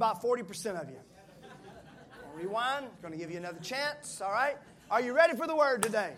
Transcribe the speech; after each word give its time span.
about 0.00 0.22
40% 0.22 0.80
of 0.80 0.88
you. 0.88 0.96
Rewind. 2.34 2.86
Going 3.02 3.12
to 3.12 3.18
give 3.18 3.30
you 3.30 3.36
another 3.36 3.58
chance. 3.60 4.22
All 4.22 4.32
right. 4.32 4.56
Are 4.90 5.02
you 5.02 5.12
ready 5.12 5.36
for 5.36 5.46
the 5.46 5.54
word 5.54 5.82
today? 5.82 6.14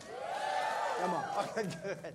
Come 1.01 1.11
on. 1.11 1.25
Okay, 1.59 1.69
good. 1.83 2.15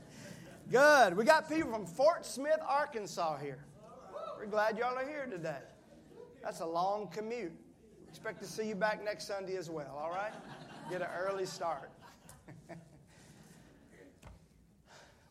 Good. 0.71 1.18
We 1.18 1.25
got 1.25 1.50
people 1.50 1.69
from 1.69 1.86
Fort 1.86 2.25
Smith, 2.25 2.59
Arkansas 2.65 3.39
here. 3.39 3.65
We're 4.39 4.45
glad 4.45 4.77
y'all 4.77 4.97
are 4.97 5.05
here 5.05 5.27
today. 5.29 5.59
That's 6.41 6.61
a 6.61 6.65
long 6.65 7.09
commute. 7.09 7.51
Expect 8.07 8.41
to 8.43 8.47
see 8.47 8.70
you 8.70 8.75
back 8.75 9.04
next 9.04 9.27
Sunday 9.27 9.57
as 9.57 9.70
well, 9.70 9.93
all 10.02 10.11
right? 10.11 10.31
Get 10.89 11.02
an 11.02 11.09
early 11.20 11.45
start. 11.45 11.91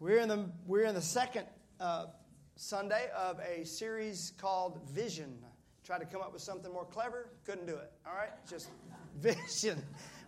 we're, 0.00 0.18
in 0.18 0.28
the, 0.28 0.50
we're 0.66 0.84
in 0.84 0.94
the 0.94 1.00
second 1.00 1.46
uh, 1.80 2.08
Sunday 2.56 3.08
of 3.16 3.40
a 3.40 3.64
series 3.64 4.34
called 4.36 4.78
Vision. 4.90 5.38
Tried 5.86 5.98
to 5.98 6.06
come 6.06 6.20
up 6.20 6.32
with 6.32 6.42
something 6.42 6.72
more 6.72 6.84
clever, 6.84 7.28
couldn't 7.44 7.66
do 7.66 7.76
it, 7.76 7.92
all 8.04 8.12
right? 8.12 8.30
Just 8.50 8.70
vision. 9.20 9.80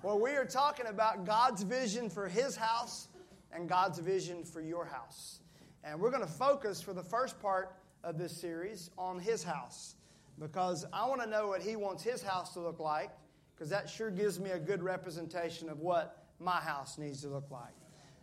Well, 0.05 0.21
we 0.21 0.31
are 0.31 0.45
talking 0.45 0.87
about 0.87 1.27
God's 1.27 1.65
vision 1.65 2.09
for 2.09 2.29
His 2.29 2.55
house 2.55 3.09
and 3.51 3.69
God's 3.69 3.99
vision 3.99 4.45
for 4.45 4.61
your 4.61 4.85
house. 4.85 5.41
And 5.83 5.99
we're 5.99 6.13
going 6.13 6.23
to 6.23 6.33
focus 6.33 6.81
for 6.81 6.93
the 6.93 7.03
first 7.03 7.41
part 7.41 7.75
of 8.05 8.19
this 8.19 8.41
series 8.41 8.91
on 8.97 9.19
His 9.19 9.43
house 9.43 9.97
because 10.39 10.87
I 10.93 11.09
want 11.09 11.23
to 11.23 11.29
know 11.29 11.49
what 11.49 11.61
He 11.61 11.75
wants 11.75 12.05
His 12.05 12.23
house 12.23 12.53
to 12.53 12.61
look 12.61 12.79
like 12.79 13.11
because 13.57 13.69
that 13.71 13.91
sure 13.91 14.13
gives 14.13 14.39
me 14.39 14.51
a 14.51 14.61
good 14.61 14.81
representation 14.81 15.69
of 15.69 15.81
what 15.81 16.25
my 16.39 16.61
house 16.61 16.99
needs 16.99 17.23
to 17.23 17.29
look 17.29 17.51
like. 17.51 17.75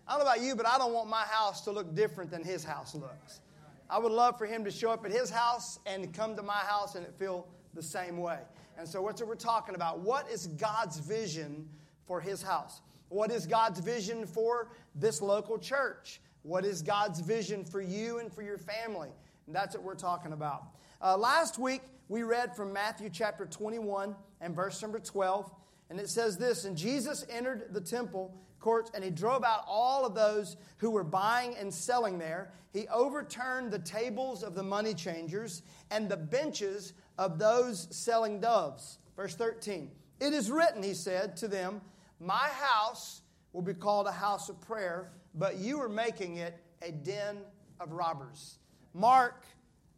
I 0.07 0.11
don't 0.11 0.19
know 0.19 0.31
about 0.31 0.41
you, 0.41 0.55
but 0.55 0.65
I 0.65 0.77
don't 0.77 0.93
want 0.93 1.09
my 1.09 1.23
house 1.23 1.65
to 1.65 1.71
look 1.71 1.95
different 1.95 2.31
than 2.31 2.45
His 2.45 2.63
house 2.63 2.95
looks. 2.95 3.41
I 3.89 3.99
would 3.99 4.11
love 4.11 4.37
for 4.37 4.45
Him 4.45 4.63
to 4.65 4.71
show 4.71 4.91
up 4.91 5.05
at 5.05 5.11
His 5.11 5.29
house 5.29 5.79
and 5.85 6.13
come 6.13 6.35
to 6.35 6.43
my 6.43 6.53
house 6.53 6.95
and 6.95 7.05
it 7.05 7.13
feel 7.17 7.47
the 7.73 7.83
same 7.83 8.17
way. 8.17 8.39
And 8.77 8.87
so, 8.87 9.01
what's 9.01 9.21
what 9.21 9.29
we're 9.29 9.35
talking 9.35 9.75
about? 9.75 9.99
What 9.99 10.29
is 10.29 10.47
God's 10.47 10.99
vision 10.99 11.69
for 12.07 12.19
His 12.19 12.41
house? 12.41 12.81
What 13.09 13.31
is 13.31 13.45
God's 13.45 13.79
vision 13.79 14.25
for 14.25 14.69
this 14.95 15.21
local 15.21 15.57
church? 15.57 16.19
What 16.41 16.65
is 16.65 16.81
God's 16.81 17.19
vision 17.19 17.63
for 17.63 17.81
you 17.81 18.19
and 18.19 18.31
for 18.33 18.41
your 18.41 18.57
family? 18.57 19.09
And 19.47 19.55
that's 19.55 19.75
what 19.75 19.83
we're 19.83 19.95
talking 19.95 20.33
about. 20.33 20.63
Uh, 21.01 21.17
last 21.17 21.59
week, 21.59 21.81
we 22.07 22.23
read 22.23 22.55
from 22.55 22.73
Matthew 22.73 23.09
chapter 23.09 23.45
21 23.45 24.15
and 24.41 24.55
verse 24.55 24.81
number 24.81 24.99
12. 24.99 25.51
And 25.89 25.99
it 25.99 26.09
says 26.09 26.37
this 26.37 26.65
And 26.65 26.75
Jesus 26.75 27.25
entered 27.29 27.67
the 27.71 27.81
temple 27.81 28.35
courts 28.65 28.89
and 28.95 29.03
he 29.03 29.11
drove 29.11 29.43
out 29.43 29.63
all 29.67 30.07
of 30.07 30.15
those 30.15 30.57
who 30.77 30.89
were 30.89 31.03
buying 31.03 31.55
and 31.55 31.71
selling 31.71 32.17
there. 32.17 32.51
He 32.73 32.87
overturned 32.87 33.69
the 33.69 33.77
tables 33.77 34.41
of 34.41 34.55
the 34.55 34.63
money 34.63 34.95
changers 34.95 35.61
and 35.91 36.09
the 36.09 36.17
benches 36.17 36.93
of 37.19 37.37
those 37.37 37.87
selling 37.95 38.39
doves. 38.39 38.97
Verse 39.15 39.35
13. 39.35 39.91
It 40.19 40.33
is 40.33 40.49
written, 40.49 40.81
he 40.81 40.95
said 40.95 41.37
to 41.37 41.47
them, 41.47 41.79
My 42.19 42.49
house 42.59 43.21
will 43.53 43.61
be 43.61 43.75
called 43.75 44.07
a 44.07 44.11
house 44.11 44.49
of 44.49 44.59
prayer, 44.61 45.11
but 45.35 45.57
you 45.57 45.79
are 45.79 45.89
making 45.89 46.37
it 46.37 46.57
a 46.81 46.91
den 46.91 47.37
of 47.79 47.91
robbers. 47.91 48.57
Mark, 48.95 49.45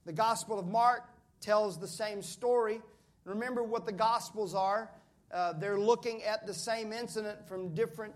the 0.05 0.11
Gospel 0.11 0.59
of 0.59 0.67
Mark, 0.67 1.07
tells 1.39 1.79
the 1.79 1.87
same 1.87 2.21
story. 2.21 2.81
Remember 3.23 3.63
what 3.63 3.85
the 3.85 3.93
Gospels 3.93 4.53
are. 4.53 4.91
Uh, 5.31 5.53
they're 5.53 5.79
looking 5.79 6.21
at 6.23 6.45
the 6.45 6.53
same 6.53 6.91
incident 6.91 7.47
from 7.47 7.73
different 7.73 8.13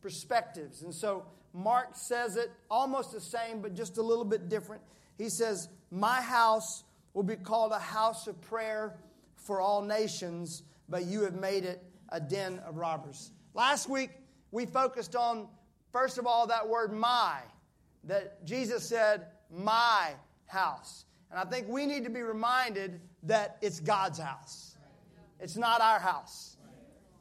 perspectives. 0.00 0.82
And 0.82 0.94
so 0.94 1.24
Mark 1.52 1.90
says 1.94 2.36
it 2.36 2.50
almost 2.70 3.12
the 3.12 3.20
same, 3.20 3.60
but 3.60 3.74
just 3.74 3.98
a 3.98 4.02
little 4.02 4.24
bit 4.24 4.48
different. 4.48 4.82
He 5.16 5.28
says, 5.28 5.68
My 5.90 6.20
house 6.20 6.84
will 7.14 7.22
be 7.22 7.36
called 7.36 7.72
a 7.72 7.78
house 7.78 8.26
of 8.26 8.40
prayer 8.42 8.96
for 9.36 9.60
all 9.60 9.82
nations, 9.82 10.62
but 10.88 11.04
you 11.04 11.22
have 11.22 11.34
made 11.34 11.64
it 11.64 11.82
a 12.10 12.20
den 12.20 12.60
of 12.66 12.76
robbers. 12.76 13.32
Last 13.54 13.88
week, 13.88 14.10
we 14.50 14.66
focused 14.66 15.16
on, 15.16 15.48
first 15.92 16.18
of 16.18 16.26
all, 16.26 16.46
that 16.46 16.68
word 16.68 16.92
my, 16.92 17.40
that 18.04 18.44
Jesus 18.44 18.88
said, 18.88 19.26
My 19.50 20.12
house. 20.46 21.04
And 21.30 21.38
I 21.38 21.44
think 21.44 21.68
we 21.68 21.86
need 21.86 22.04
to 22.04 22.10
be 22.10 22.22
reminded 22.22 23.00
that 23.24 23.58
it's 23.60 23.80
God's 23.80 24.18
house, 24.18 24.76
it's 25.40 25.56
not 25.56 25.80
our 25.80 25.98
house. 25.98 26.57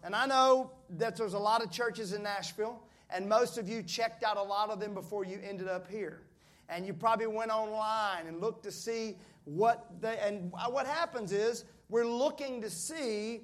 And 0.04 0.16
I 0.16 0.26
know 0.26 0.72
that 0.92 1.16
there's 1.16 1.34
a 1.34 1.40
lot 1.40 1.64
of 1.64 1.72
churches 1.72 2.14
in 2.14 2.24
Nashville, 2.24 2.82
and 3.10 3.28
most 3.28 3.58
of 3.58 3.68
you 3.68 3.84
checked 3.84 4.24
out 4.24 4.38
a 4.38 4.44
lot 4.44 4.70
of 4.70 4.80
them 4.80 4.94
before 4.94 5.26
you 5.26 5.40
ended 5.44 5.68
up 5.68 5.90
here. 5.90 6.22
And 6.70 6.86
you 6.86 6.94
probably 6.94 7.28
went 7.28 7.52
online 7.52 8.28
and 8.28 8.42
looked 8.42 8.64
to 8.64 8.72
see 8.72 9.16
what 9.46 9.86
they, 10.02 10.18
and 10.20 10.52
what 10.52 10.86
happens 10.86 11.32
is 11.32 11.64
we're 11.90 12.06
looking 12.06 12.62
to 12.62 12.70
see 12.70 13.42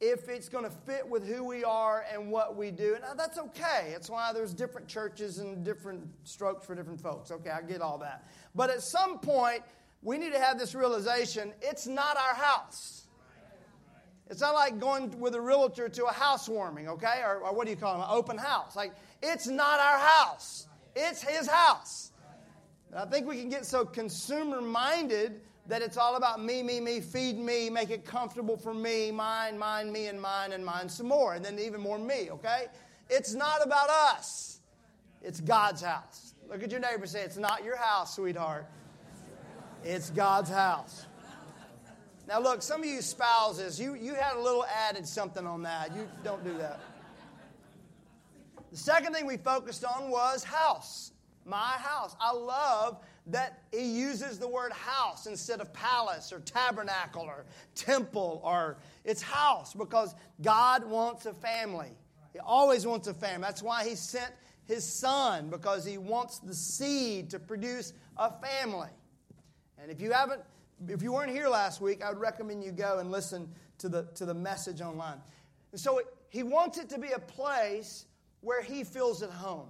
if 0.00 0.28
it's 0.28 0.50
going 0.50 0.64
to 0.64 0.70
fit 0.70 1.08
with 1.08 1.26
who 1.26 1.42
we 1.42 1.64
are 1.64 2.04
and 2.12 2.30
what 2.30 2.56
we 2.56 2.70
do. 2.70 2.94
And 2.94 3.18
that's 3.18 3.38
okay. 3.38 3.94
It's 3.94 4.10
why 4.10 4.32
there's 4.34 4.52
different 4.52 4.88
churches 4.88 5.38
and 5.38 5.64
different 5.64 6.06
strokes 6.24 6.66
for 6.66 6.74
different 6.74 7.00
folks. 7.00 7.30
Okay, 7.30 7.50
I 7.50 7.62
get 7.62 7.80
all 7.80 7.98
that. 7.98 8.28
But 8.54 8.68
at 8.68 8.82
some 8.82 9.18
point, 9.18 9.62
we 10.02 10.18
need 10.18 10.32
to 10.32 10.38
have 10.38 10.58
this 10.58 10.74
realization 10.74 11.54
it's 11.62 11.86
not 11.86 12.16
our 12.16 12.34
house. 12.34 13.05
It's 14.28 14.40
not 14.40 14.54
like 14.54 14.80
going 14.80 15.18
with 15.20 15.34
a 15.34 15.40
realtor 15.40 15.88
to 15.88 16.04
a 16.06 16.12
housewarming, 16.12 16.88
okay? 16.88 17.22
Or, 17.24 17.36
or 17.38 17.54
what 17.54 17.66
do 17.66 17.70
you 17.70 17.76
call 17.76 17.92
them? 17.92 18.02
An 18.02 18.08
open 18.10 18.36
house. 18.36 18.74
Like, 18.74 18.92
it's 19.22 19.46
not 19.46 19.78
our 19.78 19.98
house, 19.98 20.66
it's 20.94 21.22
his 21.22 21.46
house. 21.48 22.12
And 22.90 23.00
I 23.00 23.06
think 23.06 23.26
we 23.26 23.38
can 23.40 23.48
get 23.48 23.66
so 23.66 23.84
consumer 23.84 24.60
minded 24.60 25.40
that 25.68 25.82
it's 25.82 25.96
all 25.96 26.16
about 26.16 26.42
me, 26.42 26.62
me, 26.62 26.80
me, 26.80 27.00
feed 27.00 27.36
me, 27.38 27.70
make 27.70 27.90
it 27.90 28.04
comfortable 28.04 28.56
for 28.56 28.72
me, 28.72 29.10
mine, 29.10 29.58
mine, 29.58 29.92
me, 29.92 30.06
and 30.06 30.20
mine, 30.20 30.52
and 30.52 30.64
mine 30.64 30.88
some 30.88 31.08
more, 31.08 31.34
and 31.34 31.44
then 31.44 31.58
even 31.58 31.80
more 31.80 31.98
me, 31.98 32.30
okay? 32.30 32.66
It's 33.10 33.34
not 33.34 33.64
about 33.64 33.90
us, 33.90 34.60
it's 35.22 35.40
God's 35.40 35.82
house. 35.82 36.34
Look 36.48 36.62
at 36.62 36.70
your 36.70 36.80
neighbor 36.80 37.02
and 37.02 37.08
say, 37.08 37.22
It's 37.22 37.36
not 37.36 37.64
your 37.64 37.76
house, 37.76 38.16
sweetheart. 38.16 38.66
It's 39.84 40.10
God's 40.10 40.50
house. 40.50 41.05
Now, 42.28 42.40
look, 42.40 42.60
some 42.60 42.80
of 42.80 42.86
you 42.86 43.02
spouses, 43.02 43.78
you, 43.78 43.94
you 43.94 44.14
had 44.14 44.36
a 44.36 44.40
little 44.40 44.64
added 44.64 45.06
something 45.06 45.46
on 45.46 45.62
that. 45.62 45.94
You 45.94 46.08
don't 46.24 46.42
do 46.44 46.56
that. 46.58 46.80
The 48.72 48.76
second 48.76 49.14
thing 49.14 49.26
we 49.26 49.36
focused 49.36 49.84
on 49.84 50.10
was 50.10 50.42
house. 50.42 51.12
My 51.44 51.74
house. 51.78 52.16
I 52.20 52.32
love 52.32 52.98
that 53.28 53.62
he 53.72 53.84
uses 53.84 54.38
the 54.38 54.48
word 54.48 54.72
house 54.72 55.26
instead 55.26 55.60
of 55.60 55.72
palace 55.72 56.32
or 56.32 56.40
tabernacle 56.40 57.22
or 57.22 57.44
temple 57.76 58.40
or 58.44 58.76
it's 59.04 59.22
house 59.22 59.72
because 59.72 60.14
God 60.42 60.84
wants 60.84 61.26
a 61.26 61.32
family. 61.32 61.90
He 62.32 62.40
always 62.40 62.86
wants 62.86 63.06
a 63.06 63.14
family. 63.14 63.42
That's 63.42 63.62
why 63.62 63.88
he 63.88 63.94
sent 63.94 64.32
his 64.66 64.84
son 64.84 65.48
because 65.48 65.84
he 65.84 65.96
wants 65.96 66.40
the 66.40 66.54
seed 66.54 67.30
to 67.30 67.38
produce 67.38 67.92
a 68.16 68.32
family. 68.32 68.90
And 69.78 69.90
if 69.90 70.00
you 70.00 70.12
haven't, 70.12 70.42
if 70.88 71.02
you 71.02 71.12
weren't 71.12 71.30
here 71.30 71.48
last 71.48 71.80
week, 71.80 72.04
I 72.04 72.10
would 72.10 72.20
recommend 72.20 72.62
you 72.62 72.72
go 72.72 72.98
and 72.98 73.10
listen 73.10 73.48
to 73.78 73.88
the, 73.88 74.04
to 74.14 74.24
the 74.24 74.34
message 74.34 74.80
online. 74.80 75.18
And 75.72 75.80
so 75.80 75.98
it, 75.98 76.06
he 76.28 76.42
wants 76.42 76.78
it 76.78 76.88
to 76.90 76.98
be 76.98 77.12
a 77.12 77.18
place 77.18 78.06
where 78.40 78.62
he 78.62 78.84
feels 78.84 79.22
at 79.22 79.30
home. 79.30 79.68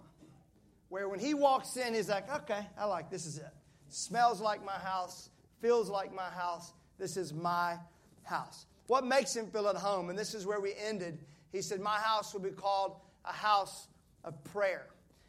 Where 0.89 1.09
when 1.09 1.19
he 1.19 1.35
walks 1.35 1.77
in, 1.77 1.95
he's 1.95 2.09
like, 2.09 2.33
okay, 2.43 2.67
I 2.79 2.85
like 2.85 3.11
this 3.11 3.27
is 3.27 3.39
it. 3.39 3.51
Smells 3.89 4.41
like 4.41 4.65
my 4.65 4.73
house, 4.73 5.31
feels 5.61 5.89
like 5.89 6.15
my 6.15 6.31
house. 6.31 6.73
This 6.99 7.17
is 7.17 7.33
my 7.33 7.77
house. 8.23 8.67
What 8.87 9.05
makes 9.05 9.35
him 9.35 9.47
feel 9.47 9.69
at 9.69 9.77
home? 9.77 10.11
And 10.11 10.19
this 10.19 10.35
is 10.35 10.47
where 10.47 10.61
we 10.61 10.75
ended. 10.75 11.19
He 11.53 11.61
said, 11.61 11.81
My 11.81 11.99
house 11.99 12.33
will 12.33 12.41
be 12.41 12.51
called 12.51 12.97
a 13.25 13.33
house 13.33 13.89
of 14.25 14.43
prayer. 14.45 14.87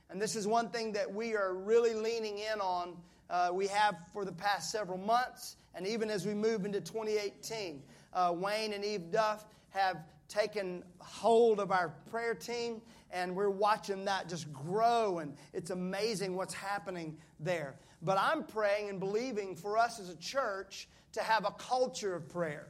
And 0.09 0.21
this 0.21 0.35
is 0.35 0.47
one 0.47 0.69
thing 0.69 0.94
that 0.94 1.12
we 1.12 1.35
are 1.35 1.53
really 1.53 1.94
leaning 1.94 2.38
in 2.38 2.62
on 2.62 2.97
uh, 3.29 3.50
we 3.51 3.68
have 3.68 3.95
for 4.13 4.24
the 4.24 4.31
past 4.31 4.71
several 4.71 4.97
months, 4.97 5.57
and 5.77 5.85
even 5.85 6.09
as 6.09 6.25
we 6.25 6.33
move 6.33 6.65
into 6.65 6.81
2018. 6.81 7.83
Uh, 8.12 8.33
Wayne 8.35 8.74
and 8.74 8.83
Eve 8.83 9.12
Duff 9.12 9.45
have 9.69 10.00
taken 10.27 10.83
hold 10.97 11.59
of 11.59 11.71
our 11.71 11.94
prayer 12.09 12.33
team, 12.33 12.81
and 13.12 13.35
we're 13.35 13.51
watching 13.51 14.03
that 14.06 14.27
just 14.27 14.51
grow, 14.51 15.19
and 15.19 15.35
it's 15.53 15.69
amazing 15.69 16.35
what's 16.35 16.53
happening 16.53 17.15
there. 17.39 17.75
But 18.01 18.18
I'm 18.19 18.44
praying 18.44 18.89
and 18.89 19.00
believing 19.00 19.56
for 19.56 19.77
us 19.77 20.00
as 20.00 20.09
a 20.09 20.15
church 20.18 20.89
to 21.13 21.21
have 21.21 21.45
a 21.45 21.51
culture 21.51 22.15
of 22.15 22.27
prayer. 22.27 22.68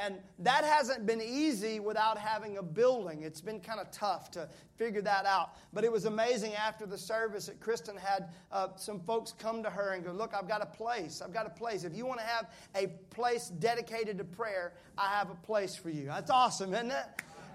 And 0.00 0.16
that 0.38 0.64
hasn't 0.64 1.04
been 1.04 1.20
easy 1.20 1.78
without 1.78 2.16
having 2.16 2.56
a 2.56 2.62
building. 2.62 3.22
It's 3.22 3.40
been 3.40 3.60
kind 3.60 3.78
of 3.78 3.90
tough 3.90 4.30
to 4.32 4.48
figure 4.76 5.02
that 5.02 5.26
out. 5.26 5.50
But 5.74 5.84
it 5.84 5.92
was 5.92 6.06
amazing 6.06 6.54
after 6.54 6.86
the 6.86 6.96
service 6.96 7.46
that 7.46 7.60
Kristen 7.60 7.96
had 7.96 8.30
uh, 8.50 8.68
some 8.76 9.00
folks 9.00 9.32
come 9.32 9.62
to 9.62 9.68
her 9.68 9.92
and 9.92 10.04
go, 10.04 10.12
Look, 10.12 10.32
I've 10.34 10.48
got 10.48 10.62
a 10.62 10.66
place. 10.66 11.20
I've 11.20 11.34
got 11.34 11.46
a 11.46 11.50
place. 11.50 11.84
If 11.84 11.94
you 11.94 12.06
want 12.06 12.20
to 12.20 12.26
have 12.26 12.46
a 12.74 12.86
place 13.14 13.48
dedicated 13.48 14.16
to 14.18 14.24
prayer, 14.24 14.72
I 14.96 15.08
have 15.08 15.28
a 15.30 15.34
place 15.34 15.76
for 15.76 15.90
you. 15.90 16.06
That's 16.06 16.30
awesome, 16.30 16.72
isn't 16.72 16.92
it? 16.92 17.06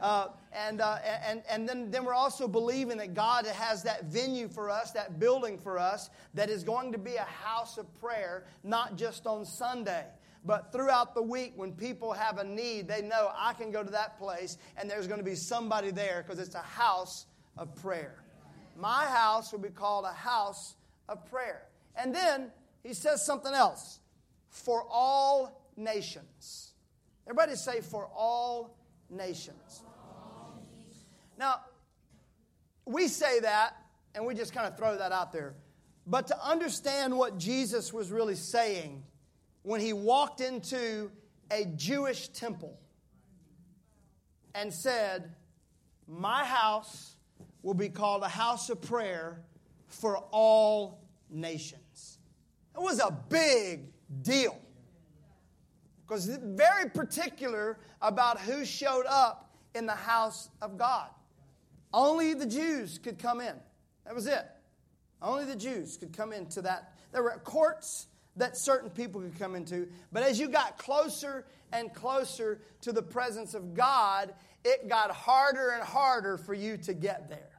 Uh, 0.02 0.28
and, 0.52 0.82
uh, 0.82 0.98
and, 1.26 1.42
and 1.50 1.68
then, 1.68 1.90
then 1.90 2.06
we're 2.06 2.14
also 2.14 2.48
believing 2.48 2.98
that 2.98 3.14
God 3.14 3.46
has 3.46 3.82
that 3.84 4.06
venue 4.06 4.50
for 4.50 4.70
us, 4.70 4.92
that 4.92 5.20
building 5.20 5.58
for 5.58 5.80
us, 5.80 6.10
that 6.34 6.50
is 6.50 6.64
going 6.64 6.92
to 6.92 6.98
be 6.98 7.16
a 7.16 7.24
house 7.24 7.78
of 7.78 7.88
prayer, 8.00 8.46
not 8.64 8.98
just 8.98 9.26
on 9.26 9.46
Sunday 9.46 10.04
but 10.46 10.72
throughout 10.72 11.16
the 11.16 11.24
week, 11.24 11.54
when 11.56 11.72
people 11.72 12.14
have 12.14 12.38
a 12.38 12.44
need, 12.44 12.88
they 12.88 13.02
know 13.02 13.32
I 13.36 13.54
can 13.54 13.72
go 13.72 13.84
to 13.84 13.92
that 13.92 14.20
place 14.20 14.58
and 14.78 14.90
there's 14.90 15.08
going 15.08 15.20
to 15.20 15.26
be 15.26 15.36
somebody 15.36 15.90
there 15.90 16.24
because 16.24 16.40
it's 16.40 16.56
a 16.56 16.60
house 16.60 17.26
of 17.58 17.74
prayer. 17.76 18.24
My 18.78 19.06
house 19.06 19.52
will 19.52 19.60
be 19.60 19.70
called 19.70 20.06
a 20.06 20.14
house 20.14 20.76
of 21.10 21.26
prayer. 21.26 21.64
And 21.96 22.14
then 22.14 22.52
he 22.84 22.94
says 22.94 23.26
something 23.26 23.54
else 23.54 24.00
for 24.50 24.86
all 24.90 25.68
nations. 25.76 26.74
Everybody 27.26 27.56
say, 27.56 27.82
for 27.82 28.08
all 28.16 28.78
nations. 29.10 29.82
Now, 31.40 31.62
we 32.86 33.08
say 33.08 33.40
that 33.40 33.78
and 34.14 34.26
we 34.26 34.36
just 34.36 34.54
kind 34.54 34.68
of 34.68 34.78
throw 34.78 34.96
that 34.98 35.12
out 35.12 35.32
there. 35.32 35.56
But 36.06 36.28
to 36.28 36.48
understand 36.48 37.18
what 37.18 37.40
Jesus 37.40 37.92
was 37.92 38.12
really 38.12 38.36
saying 38.36 39.04
when 39.66 39.82
he 39.82 39.94
walked 39.94 40.42
into 40.42 41.10
a 41.50 41.66
Jewish 41.76 42.28
temple 42.28 42.78
and 44.54 44.72
said, 44.72 45.34
My 46.08 46.46
house 46.46 47.16
will 47.64 47.74
be 47.74 47.90
called 47.90 48.22
a 48.22 48.30
house 48.30 48.70
of 48.70 48.80
prayer 48.80 49.42
for 49.88 50.18
all 50.32 51.02
nations. 51.32 52.20
It 52.76 52.82
was 52.82 53.00
a 53.00 53.12
big 53.28 53.88
deal 54.22 54.56
because 56.06 56.28
very 56.28 56.88
particular 56.92 57.80
about 58.04 58.40
who 58.40 58.66
showed 58.66 59.06
up 59.08 59.56
in 59.74 59.88
the 59.88 59.94
house 59.94 60.50
of 60.62 60.78
God. 60.78 61.10
Only 61.92 62.36
the 62.36 62.46
Jews 62.46 63.00
could 63.00 63.18
come 63.18 63.42
in. 63.42 63.56
That 64.06 64.14
was 64.14 64.28
it. 64.28 64.46
Only 65.24 65.46
the 65.46 65.56
Jews 65.56 65.98
could 65.98 66.16
come 66.16 66.34
into 66.34 66.62
that. 66.62 66.94
There 67.12 67.24
were 67.24 67.42
courts 67.44 68.08
that 68.36 68.58
certain 68.58 68.90
people 68.90 69.22
could 69.22 69.38
come 69.38 69.56
into, 69.56 69.88
but 70.12 70.24
as 70.24 70.40
you 70.40 70.50
got 70.50 70.78
closer 70.78 71.46
and 71.72 71.94
closer 71.94 72.62
to 72.82 72.92
the 72.92 73.02
presence 73.02 73.54
of 73.54 73.74
God, 73.74 74.34
it 74.64 74.90
got 74.90 75.12
harder 75.12 75.70
and 75.70 75.84
harder 75.84 76.38
for 76.38 76.54
you 76.54 76.78
to 76.78 76.94
get 76.94 77.30
there. 77.30 77.50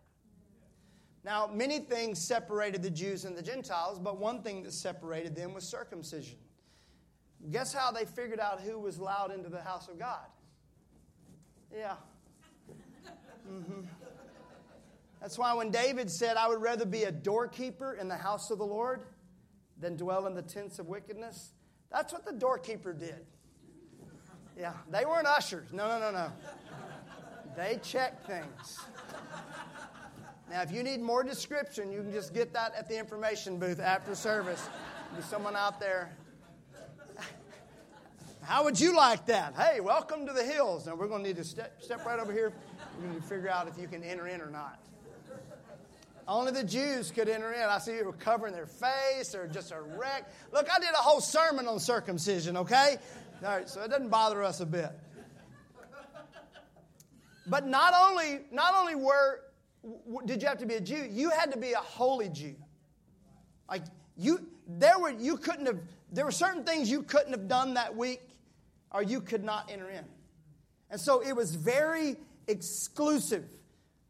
Now, 1.24 1.50
many 1.52 1.80
things 1.80 2.20
separated 2.20 2.82
the 2.82 2.90
Jews 2.90 3.24
and 3.24 3.36
the 3.36 3.42
Gentiles, 3.42 3.98
but 3.98 4.18
one 4.18 4.42
thing 4.42 4.62
that 4.62 4.72
separated 4.72 5.34
them 5.34 5.54
was 5.54 5.64
circumcision. 5.64 6.38
Guess 7.50 7.72
how 7.72 7.90
they 7.90 8.04
figured 8.04 8.40
out 8.40 8.60
who 8.60 8.78
was 8.78 8.98
allowed 8.98 9.32
into 9.32 9.48
the 9.48 9.60
house 9.60 9.88
of 9.88 9.98
God? 9.98 10.26
Yeah. 11.74 11.94
Mm-hmm. 13.50 13.82
That's 15.20 15.38
why 15.38 15.52
when 15.54 15.70
David 15.70 16.10
said, 16.10 16.36
I 16.36 16.48
would 16.48 16.62
rather 16.62 16.84
be 16.84 17.04
a 17.04 17.12
doorkeeper 17.12 17.94
in 17.94 18.08
the 18.08 18.16
house 18.16 18.50
of 18.50 18.58
the 18.58 18.66
Lord 18.66 19.02
than 19.80 19.96
dwell 19.96 20.26
in 20.26 20.34
the 20.34 20.42
tents 20.42 20.78
of 20.78 20.86
wickedness, 20.86 21.52
that's 21.90 22.12
what 22.12 22.24
the 22.24 22.32
doorkeeper 22.32 22.92
did. 22.92 23.26
Yeah, 24.58 24.72
they 24.90 25.04
weren't 25.04 25.26
ushers. 25.26 25.72
No, 25.72 25.86
no, 25.88 26.00
no, 26.00 26.10
no. 26.10 26.32
They 27.56 27.78
checked 27.82 28.26
things. 28.26 28.78
Now, 30.50 30.62
if 30.62 30.70
you 30.70 30.82
need 30.82 31.00
more 31.00 31.22
description, 31.22 31.90
you 31.90 32.02
can 32.02 32.12
just 32.12 32.32
get 32.32 32.52
that 32.52 32.74
at 32.74 32.88
the 32.88 32.98
information 32.98 33.58
booth 33.58 33.80
after 33.80 34.14
service. 34.14 34.68
There's 35.12 35.24
someone 35.24 35.56
out 35.56 35.80
there. 35.80 36.16
How 38.42 38.62
would 38.62 38.78
you 38.78 38.96
like 38.96 39.26
that? 39.26 39.54
Hey, 39.54 39.80
welcome 39.80 40.24
to 40.26 40.32
the 40.32 40.44
hills. 40.44 40.86
Now, 40.86 40.94
we're 40.94 41.08
going 41.08 41.22
to 41.22 41.28
need 41.28 41.36
to 41.36 41.44
step, 41.44 41.82
step 41.82 42.06
right 42.06 42.20
over 42.20 42.32
here. 42.32 42.52
We're 42.96 43.08
going 43.08 43.20
to 43.20 43.26
figure 43.26 43.50
out 43.50 43.66
if 43.66 43.76
you 43.76 43.88
can 43.88 44.04
enter 44.04 44.28
in 44.28 44.40
or 44.40 44.50
not. 44.50 44.78
Only 46.28 46.52
the 46.52 46.64
Jews 46.64 47.12
could 47.12 47.28
enter 47.28 47.52
in. 47.52 47.62
I 47.62 47.78
see 47.78 47.96
you 47.96 48.04
were 48.04 48.12
covering 48.12 48.52
their 48.52 48.66
face 48.66 49.34
or 49.34 49.46
just 49.46 49.70
a 49.70 49.80
wreck. 49.80 50.28
Look, 50.52 50.66
I 50.74 50.80
did 50.80 50.90
a 50.90 51.02
whole 51.02 51.20
sermon 51.20 51.68
on 51.68 51.78
circumcision, 51.78 52.56
okay? 52.56 52.96
All 53.44 53.50
right, 53.50 53.68
so 53.68 53.82
it 53.82 53.90
doesn't 53.90 54.08
bother 54.08 54.42
us 54.42 54.60
a 54.60 54.66
bit. 54.66 54.90
But 57.46 57.66
not 57.66 57.94
only, 57.94 58.40
not 58.50 58.74
only 58.74 58.96
were 58.96 59.40
did 60.24 60.42
you 60.42 60.48
have 60.48 60.58
to 60.58 60.66
be 60.66 60.74
a 60.74 60.80
Jew, 60.80 61.08
you 61.08 61.30
had 61.30 61.52
to 61.52 61.58
be 61.58 61.72
a 61.72 61.78
holy 61.78 62.28
Jew. 62.28 62.56
Like 63.68 63.82
you 64.16 64.44
there 64.66 64.98
were 64.98 65.10
you 65.10 65.36
couldn't 65.36 65.66
have 65.66 65.78
there 66.12 66.24
were 66.24 66.32
certain 66.32 66.64
things 66.64 66.90
you 66.90 67.02
couldn't 67.02 67.32
have 67.32 67.46
done 67.46 67.74
that 67.74 67.96
week 67.96 68.22
or 68.90 69.02
you 69.02 69.20
could 69.20 69.44
not 69.44 69.70
enter 69.70 69.88
in. 69.88 70.04
And 70.90 71.00
so 71.00 71.20
it 71.20 71.34
was 71.36 71.54
very 71.54 72.16
exclusive. 72.48 73.44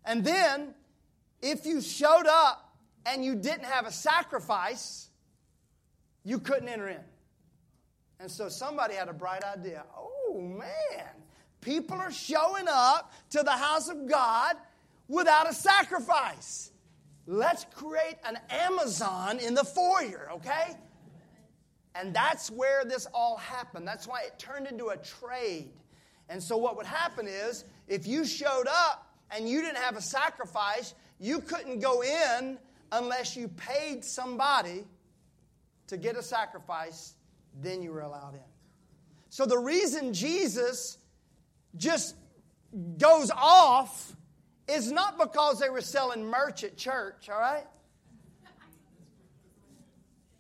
And 0.05 0.25
then 0.25 0.75
if 1.43 1.67
you 1.67 1.81
showed 1.81 2.27
up 2.27 2.77
and 3.05 3.25
you 3.25 3.35
didn't 3.35 3.65
have 3.65 3.87
a 3.87 3.93
sacrifice, 3.93 5.09
you 6.25 6.38
couldn't 6.38 6.69
enter 6.69 6.88
in. 6.88 7.00
And 8.19 8.31
so 8.31 8.49
somebody 8.49 8.94
had 8.94 9.09
a 9.09 9.12
bright 9.12 9.44
idea. 9.44 9.85
Oh, 9.97 10.41
man, 10.41 11.06
people 11.61 11.99
are 11.99 12.12
showing 12.12 12.67
up 12.69 13.12
to 13.31 13.43
the 13.43 13.53
house 13.53 13.88
of 13.88 14.09
God 14.09 14.56
without 15.09 15.49
a 15.49 15.55
sacrifice. 15.55 16.71
Let's 17.27 17.67
create 17.75 18.17
an 18.25 18.39
Amazon 18.50 19.39
in 19.39 19.55
the 19.55 19.65
foyer, 19.65 20.31
okay? 20.35 20.77
And 21.94 22.15
that's 22.15 22.50
where 22.50 22.85
this 22.85 23.06
all 23.12 23.37
happened. 23.37 23.87
That's 23.87 24.06
why 24.06 24.23
it 24.23 24.39
turned 24.39 24.67
into 24.67 24.89
a 24.89 24.97
trade. 24.97 25.71
And 26.29 26.43
so, 26.43 26.56
what 26.56 26.77
would 26.77 26.87
happen 26.87 27.27
is 27.27 27.65
if 27.89 28.06
you 28.06 28.25
showed 28.25 28.67
up 28.69 29.15
and 29.31 29.49
you 29.49 29.62
didn't 29.62 29.79
have 29.79 29.97
a 29.97 30.03
sacrifice, 30.03 30.94
you 31.19 31.41
couldn't 31.41 31.81
go 31.81 32.03
in 32.03 32.59
unless 32.93 33.37
you 33.37 33.49
paid 33.49 34.05
somebody 34.05 34.85
to 35.89 35.97
get 35.97 36.17
a 36.17 36.23
sacrifice, 36.23 37.15
then 37.61 37.83
you 37.83 37.93
were 37.93 38.01
allowed 38.01 38.35
in. 38.35 38.41
So 39.31 39.47
the 39.47 39.59
reason 39.59 40.13
Jesus 40.13 40.99
just 41.77 42.17
goes 42.99 43.31
off 43.31 44.15
is 44.69 44.91
not 44.91 45.19
because 45.19 45.61
they 45.61 45.71
were 45.71 45.81
selling 45.81 46.25
merch 46.25 46.65
at 46.65 46.77
church, 46.77 47.29
all 47.31 47.39
right? 47.39 47.67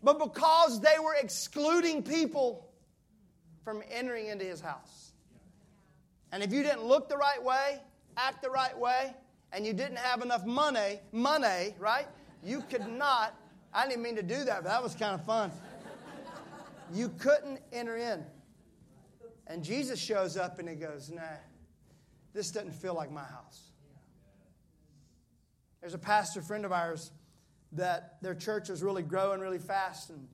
But 0.02 0.18
because 0.18 0.80
they 0.80 0.98
were 1.02 1.14
excluding 1.14 2.02
people 2.02 2.68
from 3.64 3.82
entering 3.90 4.28
into 4.28 4.44
his 4.44 4.60
house. 4.60 5.12
And 6.32 6.42
if 6.42 6.52
you 6.52 6.62
didn't 6.62 6.84
look 6.84 7.08
the 7.08 7.16
right 7.16 7.42
way, 7.42 7.80
act 8.16 8.42
the 8.42 8.50
right 8.50 8.76
way, 8.76 9.14
and 9.52 9.66
you 9.66 9.72
didn't 9.72 9.98
have 9.98 10.22
enough 10.22 10.44
money, 10.44 11.00
money, 11.12 11.74
right? 11.78 12.06
You 12.42 12.62
could 12.68 12.86
not, 12.86 13.34
I 13.72 13.88
didn't 13.88 14.02
mean 14.02 14.16
to 14.16 14.22
do 14.22 14.44
that, 14.44 14.62
but 14.62 14.70
that 14.70 14.82
was 14.82 14.94
kind 14.94 15.14
of 15.14 15.24
fun. 15.24 15.50
You 16.92 17.08
couldn't 17.18 17.60
enter 17.72 17.96
in. 17.96 18.24
And 19.46 19.62
Jesus 19.62 19.98
shows 19.98 20.36
up 20.36 20.58
and 20.58 20.68
he 20.68 20.74
goes, 20.74 21.10
Nah, 21.10 21.22
this 22.32 22.50
doesn't 22.50 22.74
feel 22.74 22.94
like 22.94 23.10
my 23.10 23.24
house. 23.24 23.70
There's 25.80 25.94
a 25.94 25.98
pastor 25.98 26.42
friend 26.42 26.64
of 26.64 26.72
ours 26.72 27.12
that 27.72 28.16
their 28.22 28.34
church 28.34 28.68
was 28.68 28.82
really 28.82 29.02
growing 29.02 29.40
really 29.40 29.58
fast, 29.58 30.10
and, 30.10 30.26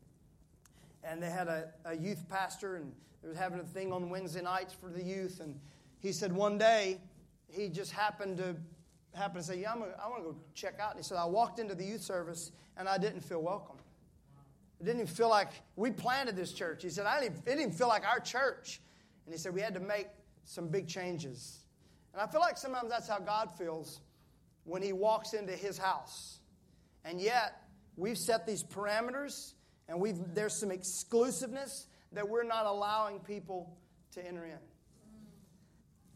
and 1.05 1.23
they 1.23 1.31
had 1.31 1.49
a, 1.49 1.69
a 1.85 1.95
youth 1.95 2.29
pastor, 2.29 2.77
and 2.77 2.93
they 3.23 3.29
was 3.29 3.37
having 3.37 3.61
a 3.61 3.65
thing 3.65 3.93
on 3.93 4.09
Wednesday 4.09 4.43
nights 4.43 4.73
for 4.73 4.89
the 4.89 5.03
youth. 5.03 5.41
And 5.41 5.59
he 6.01 6.13
said 6.13 6.33
one 6.33 6.59
day 6.59 7.01
he 7.49 7.69
just 7.69 7.93
happened 7.93 8.39
to 8.39 8.57
happened 9.15 9.45
to 9.45 9.47
say, 9.47 9.61
"Yeah, 9.61 9.73
I'm 9.73 9.81
gonna, 9.81 9.95
I 10.03 10.09
want 10.09 10.23
to 10.23 10.31
go 10.31 10.37
check 10.55 10.81
out." 10.81 10.93
And 10.93 10.99
he 10.99 11.05
said, 11.05 11.19
"I 11.19 11.25
walked 11.25 11.59
into 11.59 11.75
the 11.75 11.85
youth 11.85 12.03
service 12.03 12.53
and 12.77 12.89
I 12.89 12.99
didn't 12.99 13.21
feel 13.21 13.43
welcome. 13.43 13.77
It 14.81 14.85
didn't 14.85 15.03
even 15.03 15.15
feel 15.15 15.29
like 15.29 15.51
we 15.77 15.91
planted 15.91 16.37
this 16.37 16.53
church." 16.53 16.83
He 16.83 16.91
said, 16.91 17.07
"I 17.07 17.21
didn't, 17.21 17.39
it 17.39 17.45
didn't 17.45 17.61
even 17.61 17.73
feel 17.73 17.89
like 17.89 18.07
our 18.07 18.21
church." 18.21 18.81
And 19.27 19.35
he 19.35 19.39
said, 19.39 19.55
"We 19.55 19.61
had 19.61 19.75
to 19.75 19.81
make 19.81 20.09
some 20.45 20.69
big 20.69 20.89
changes." 20.89 21.61
And 22.13 22.21
I 22.21 22.27
feel 22.27 22.41
like 22.41 22.57
sometimes 22.57 22.91
that's 22.91 23.09
how 23.09 23.19
God 23.19 23.51
feels 23.57 24.01
when 24.65 24.83
He 24.83 24.93
walks 24.93 25.35
into 25.35 25.53
His 25.53 25.79
house. 25.79 26.39
And 27.05 27.21
yet, 27.21 27.63
we've 27.97 28.19
set 28.19 28.47
these 28.47 28.63
parameters, 28.63 29.55
and 29.89 30.01
we've 30.01 30.19
there's 30.35 30.55
some 30.55 30.71
exclusiveness 30.71 31.87
that 32.13 32.29
we're 32.29 32.45
not 32.45 32.67
allowing 32.67 33.19
people 33.21 33.77
to 34.13 34.27
enter 34.27 34.45
in. 34.45 34.59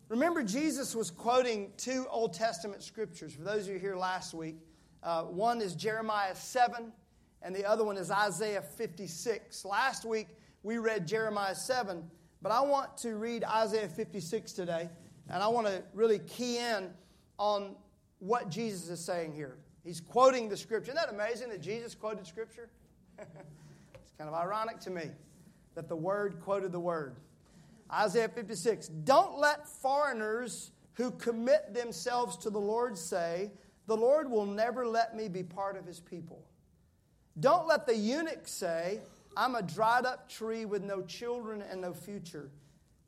Remember, 0.09 0.45
Jesus 0.45 0.95
was 0.95 1.11
quoting 1.11 1.73
two 1.77 2.07
Old 2.11 2.33
Testament 2.33 2.85
scriptures. 2.85 3.35
For 3.35 3.43
those 3.43 3.67
of 3.67 3.75
you 3.75 3.81
here 3.81 3.97
last 3.97 4.35
week, 4.35 4.57
uh, 5.03 5.23
one 5.23 5.61
is 5.61 5.75
Jeremiah 5.75 6.35
7, 6.37 6.93
and 7.43 7.55
the 7.55 7.65
other 7.65 7.85
one 7.85 7.97
is 7.97 8.11
Isaiah 8.13 8.63
56. 8.63 9.65
Last 9.65 10.05
week, 10.05 10.29
we 10.63 10.79
read 10.79 11.09
Jeremiah 11.09 11.57
7, 11.57 12.09
but 12.41 12.53
I 12.53 12.61
want 12.61 12.97
to 12.99 13.17
read 13.17 13.43
Isaiah 13.43 13.89
56 13.89 14.53
today, 14.53 14.89
and 15.29 15.43
I 15.43 15.49
want 15.49 15.67
to 15.67 15.83
really 15.93 16.21
key 16.21 16.59
in 16.59 16.91
on 17.37 17.75
what 18.21 18.49
Jesus 18.49 18.89
is 18.89 19.05
saying 19.05 19.35
here. 19.35 19.59
He's 19.83 20.01
quoting 20.01 20.49
the 20.49 20.57
scripture. 20.57 20.93
Isn't 20.93 21.05
that 21.05 21.13
amazing 21.13 21.49
that 21.51 21.61
Jesus 21.61 21.97
quoted 21.97 22.29
scripture? 22.29 22.69
it's 23.19 24.13
kind 24.17 24.29
of 24.29 24.35
ironic 24.35 24.79
to 24.81 24.91
me 24.91 25.11
that 25.75 25.89
the 25.89 25.97
word 25.97 26.39
quoted 26.41 26.71
the 26.71 26.81
word. 26.81 27.17
Isaiah 27.93 28.29
56 28.29 28.89
Don't 28.89 29.39
let 29.39 29.69
foreigners 29.69 30.73
who 30.95 31.11
commit 31.13 31.75
themselves 31.75 32.37
to 32.39 32.51
the 32.51 32.61
Lord 32.61 32.97
say, 32.97 33.53
The 33.87 33.97
Lord 33.97 34.31
will 34.31 34.47
never 34.47 34.87
let 34.87 35.15
me 35.15 35.29
be 35.29 35.43
part 35.43 35.77
of 35.77 35.87
his 35.87 36.01
people. 36.01 36.45
Don't 37.39 37.69
let 37.69 37.87
the 37.87 37.95
eunuch 37.95 38.49
say, 38.49 39.01
I'm 39.37 39.55
a 39.55 39.63
dried 39.63 40.07
up 40.07 40.29
tree 40.29 40.65
with 40.65 40.83
no 40.83 41.03
children 41.03 41.63
and 41.63 41.83
no 41.83 41.93
future. 41.93 42.51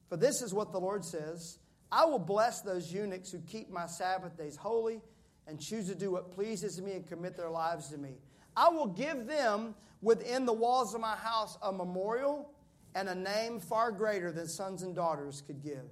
For 0.09 0.17
this 0.17 0.43
is 0.43 0.53
what 0.53 0.73
the 0.73 0.81
Lord 0.81 1.05
says 1.05 1.59
I 1.91 2.05
will 2.05 2.19
bless 2.19 2.61
those 2.61 2.93
eunuchs 2.93 3.33
who 3.33 3.41
keep 3.41 3.71
my 3.71 3.87
Sabbath 3.87 4.37
days 4.37 4.57
holy 4.57 5.01
and 5.47 5.59
choose 5.59 5.89
to 5.89 5.95
do 5.95 6.11
what 6.11 6.31
pleases 6.31 6.81
me 6.83 6.93
and 6.93 7.07
commit 7.07 7.37
their 7.37 7.49
lives 7.49 7.89
to 7.89 7.99
me. 7.99 8.19
I 8.55 8.69
will 8.69 8.89
give 8.89 9.27
them 9.27 9.75
within 10.03 10.45
the 10.45 10.53
walls 10.53 10.95
of 10.95 11.01
my 11.01 11.17
house 11.17 11.57
a 11.63 11.73
memorial 11.73 12.51
and 12.95 13.09
a 13.09 13.15
name 13.15 13.61
far 13.61 13.93
greater 13.93 14.33
than 14.33 14.47
sons 14.47 14.83
and 14.83 14.95
daughters 14.95 15.43
could 15.47 15.63
give. 15.63 15.91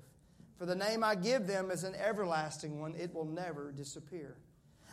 For 0.58 0.66
the 0.66 0.74
name 0.74 1.04
I 1.04 1.14
give 1.14 1.46
them 1.46 1.70
is 1.70 1.84
an 1.84 1.94
everlasting 1.94 2.80
one, 2.80 2.94
it 2.96 3.14
will 3.14 3.26
never 3.26 3.72
disappear. 3.72 4.38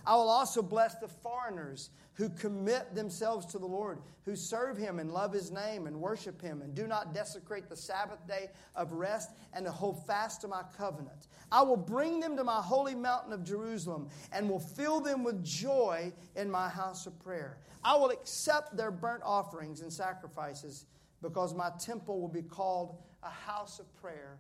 I 0.05 0.15
will 0.15 0.29
also 0.29 0.62
bless 0.62 0.95
the 0.95 1.07
foreigners 1.07 1.89
who 2.15 2.29
commit 2.29 2.93
themselves 2.93 3.45
to 3.48 3.57
the 3.57 3.65
Lord, 3.65 4.00
who 4.25 4.36
serve 4.36 4.77
him 4.77 5.00
and 5.00 5.12
love 5.12 5.31
his 5.31 5.50
name 5.50 5.88
and 5.88 6.00
worship 6.00 6.41
him, 6.41 6.62
and 6.62 6.75
do 6.75 6.88
not 6.88 7.13
desecrate 7.13 7.69
the 7.69 7.77
Sabbath 7.77 8.27
day 8.27 8.50
of 8.75 8.91
rest 8.91 9.31
and 9.53 9.65
to 9.65 9.72
hold 9.72 10.05
fast 10.05 10.41
to 10.41 10.48
my 10.48 10.62
covenant. 10.77 11.27
I 11.51 11.63
will 11.63 11.77
bring 11.77 12.19
them 12.19 12.36
to 12.38 12.43
my 12.43 12.62
holy 12.62 12.95
mountain 12.95 13.31
of 13.31 13.45
Jerusalem 13.45 14.10
and 14.31 14.50
will 14.50 14.60
fill 14.60 15.00
them 15.00 15.24
with 15.24 15.43
joy 15.43 16.12
in 16.36 16.51
my 16.51 16.67
house 16.67 17.05
of 17.05 17.17
prayer. 17.19 17.57
I 17.83 17.95
will 17.95 18.10
accept 18.10 18.75
their 18.75 18.91
burnt 18.91 19.24
offerings 19.24 19.81
and 19.81 19.91
sacrifices 19.91 20.86
because 21.24 21.56
my 21.56 21.72
temple 21.80 22.22
will 22.22 22.27
be 22.27 22.44
called 22.44 22.98
a 23.24 23.30
house 23.30 23.80
of 23.80 23.92
prayer 23.96 24.38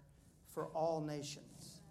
for 0.53 0.67
all 0.67 1.01
nations. 1.01 1.81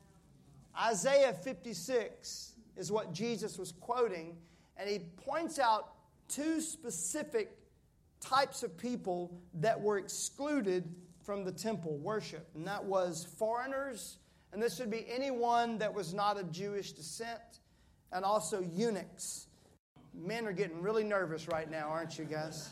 Isaiah 0.81 1.33
56 1.33 2.53
is 2.77 2.93
what 2.93 3.13
Jesus 3.13 3.59
was 3.59 3.73
quoting 3.73 4.37
and 4.77 4.89
he 4.89 5.01
points 5.27 5.59
out 5.59 5.95
two 6.29 6.61
specific 6.61 7.57
types 8.21 8.63
of 8.63 8.77
people 8.79 9.41
that 9.55 9.81
were 9.81 9.99
excluded 9.99 10.89
from 11.25 11.45
the 11.45 11.53
temple 11.53 11.99
worship, 11.99 12.49
and 12.55 12.67
that 12.67 12.85
was 12.85 13.27
foreigners, 13.39 14.19
and 14.53 14.63
this 14.63 14.79
would 14.81 14.91
be 14.91 15.05
anyone 15.09 15.79
that 15.79 15.93
was 15.93 16.13
not 16.13 16.39
of 16.39 16.51
Jewish 16.51 16.93
descent, 16.93 17.61
and 18.13 18.25
also 18.25 18.61
eunuchs. 18.61 19.47
Men 20.15 20.47
are 20.47 20.53
getting 20.53 20.83
really 20.83 21.05
nervous 21.05 21.49
right 21.49 21.71
now, 21.71 21.89
aren't 21.89 22.19
you 22.19 22.25
guys? 22.25 22.71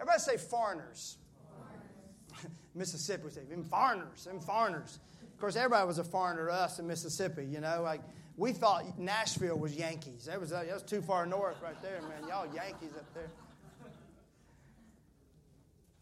Everybody 0.00 0.20
say 0.20 0.36
foreigners. 0.36 1.18
foreigners. 1.50 2.50
Mississippi 2.74 3.24
would 3.24 3.32
say, 3.32 3.42
them 3.42 3.64
foreigners, 3.64 4.24
them 4.24 4.40
foreigners. 4.40 5.00
Of 5.22 5.40
course, 5.40 5.56
everybody 5.56 5.86
was 5.86 5.98
a 5.98 6.04
foreigner 6.04 6.46
to 6.46 6.52
us 6.52 6.78
in 6.78 6.86
Mississippi, 6.86 7.44
you 7.44 7.60
know, 7.60 7.82
like 7.82 8.00
we 8.36 8.52
thought 8.52 8.98
Nashville 8.98 9.58
was 9.58 9.74
Yankees. 9.74 10.26
That 10.26 10.40
was, 10.40 10.52
uh, 10.52 10.62
that 10.64 10.72
was 10.72 10.82
too 10.82 11.02
far 11.02 11.26
north 11.26 11.60
right 11.62 11.80
there, 11.82 12.00
man. 12.02 12.28
Y'all 12.28 12.46
Yankees 12.54 12.92
up 12.96 13.12
there. 13.14 13.30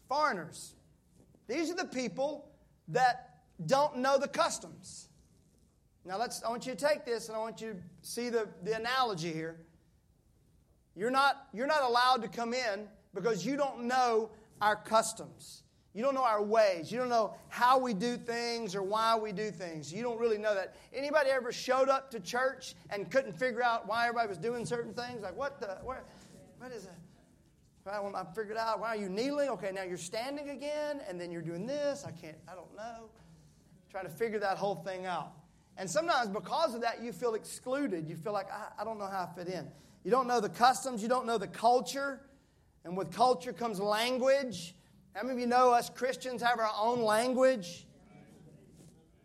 Foreigners. 0.07 0.73
These 1.47 1.71
are 1.71 1.75
the 1.75 1.85
people 1.85 2.49
that 2.89 3.39
don't 3.65 3.97
know 3.97 4.17
the 4.17 4.27
customs. 4.27 5.09
Now 6.05 6.17
let's 6.17 6.43
I 6.43 6.49
want 6.49 6.65
you 6.65 6.73
to 6.73 6.77
take 6.77 7.05
this 7.05 7.27
and 7.27 7.35
I 7.35 7.39
want 7.39 7.59
you 7.59 7.73
to 7.73 7.79
see 8.01 8.29
the, 8.29 8.47
the 8.63 8.75
analogy 8.75 9.33
here. 9.33 9.57
You're 10.97 11.11
not, 11.11 11.47
you're 11.53 11.67
not 11.67 11.83
allowed 11.83 12.23
to 12.23 12.27
come 12.27 12.55
in 12.55 12.87
because 13.13 13.45
you 13.45 13.55
don't 13.55 13.83
know 13.83 14.31
our 14.59 14.75
customs. 14.75 15.61
You 15.93 16.03
don't 16.03 16.15
know 16.15 16.23
our 16.23 16.43
ways. 16.43 16.91
You 16.91 16.97
don't 16.97 17.09
know 17.09 17.35
how 17.49 17.77
we 17.77 17.93
do 17.93 18.17
things 18.17 18.75
or 18.75 18.81
why 18.81 19.15
we 19.15 19.31
do 19.31 19.51
things. 19.51 19.93
You 19.93 20.01
don't 20.01 20.19
really 20.19 20.39
know 20.39 20.55
that. 20.55 20.75
Anybody 20.93 21.29
ever 21.29 21.51
showed 21.51 21.87
up 21.87 22.09
to 22.11 22.19
church 22.19 22.75
and 22.89 23.09
couldn't 23.11 23.33
figure 23.33 23.63
out 23.63 23.87
why 23.87 24.07
everybody 24.07 24.27
was 24.27 24.39
doing 24.39 24.65
certain 24.65 24.93
things? 24.93 25.21
Like, 25.21 25.37
what 25.37 25.59
the, 25.59 25.77
where, 25.83 26.03
what 26.57 26.71
is 26.71 26.85
it? 26.85 26.91
I 27.87 28.25
figured 28.35 28.57
out, 28.57 28.81
why 28.81 28.89
are 28.89 28.97
you 28.97 29.07
kneeling? 29.07 29.49
Okay, 29.49 29.71
now 29.73 29.83
you're 29.83 29.97
standing 29.97 30.49
again, 30.49 30.99
and 31.07 31.21
then 31.21 31.31
you're 31.31 31.41
doing 31.41 31.65
this. 31.65 32.03
I 32.05 32.11
can't, 32.11 32.35
I 32.51 32.53
don't 32.53 32.75
know. 32.75 33.09
Trying 33.89 34.05
to 34.05 34.11
figure 34.11 34.39
that 34.39 34.57
whole 34.57 34.75
thing 34.75 35.05
out. 35.05 35.31
And 35.77 35.89
sometimes 35.89 36.27
because 36.27 36.75
of 36.75 36.81
that, 36.81 37.01
you 37.01 37.13
feel 37.13 37.35
excluded. 37.35 38.09
You 38.09 38.17
feel 38.17 38.33
like, 38.33 38.51
I, 38.51 38.81
I 38.81 38.83
don't 38.83 38.97
know 38.97 39.07
how 39.07 39.29
I 39.31 39.35
fit 39.35 39.47
in. 39.47 39.67
You 40.07 40.11
don't 40.11 40.27
know 40.27 40.39
the 40.39 40.47
customs, 40.47 41.01
you 41.01 41.09
don't 41.09 41.25
know 41.25 41.37
the 41.37 41.49
culture. 41.49 42.21
And 42.85 42.95
with 42.95 43.11
culture 43.11 43.51
comes 43.51 43.77
language. 43.77 44.73
How 45.13 45.23
many 45.23 45.33
of 45.33 45.39
you 45.41 45.47
know 45.47 45.73
us 45.73 45.89
Christians 45.89 46.41
have 46.41 46.59
our 46.59 46.71
own 46.79 47.01
language? 47.01 47.85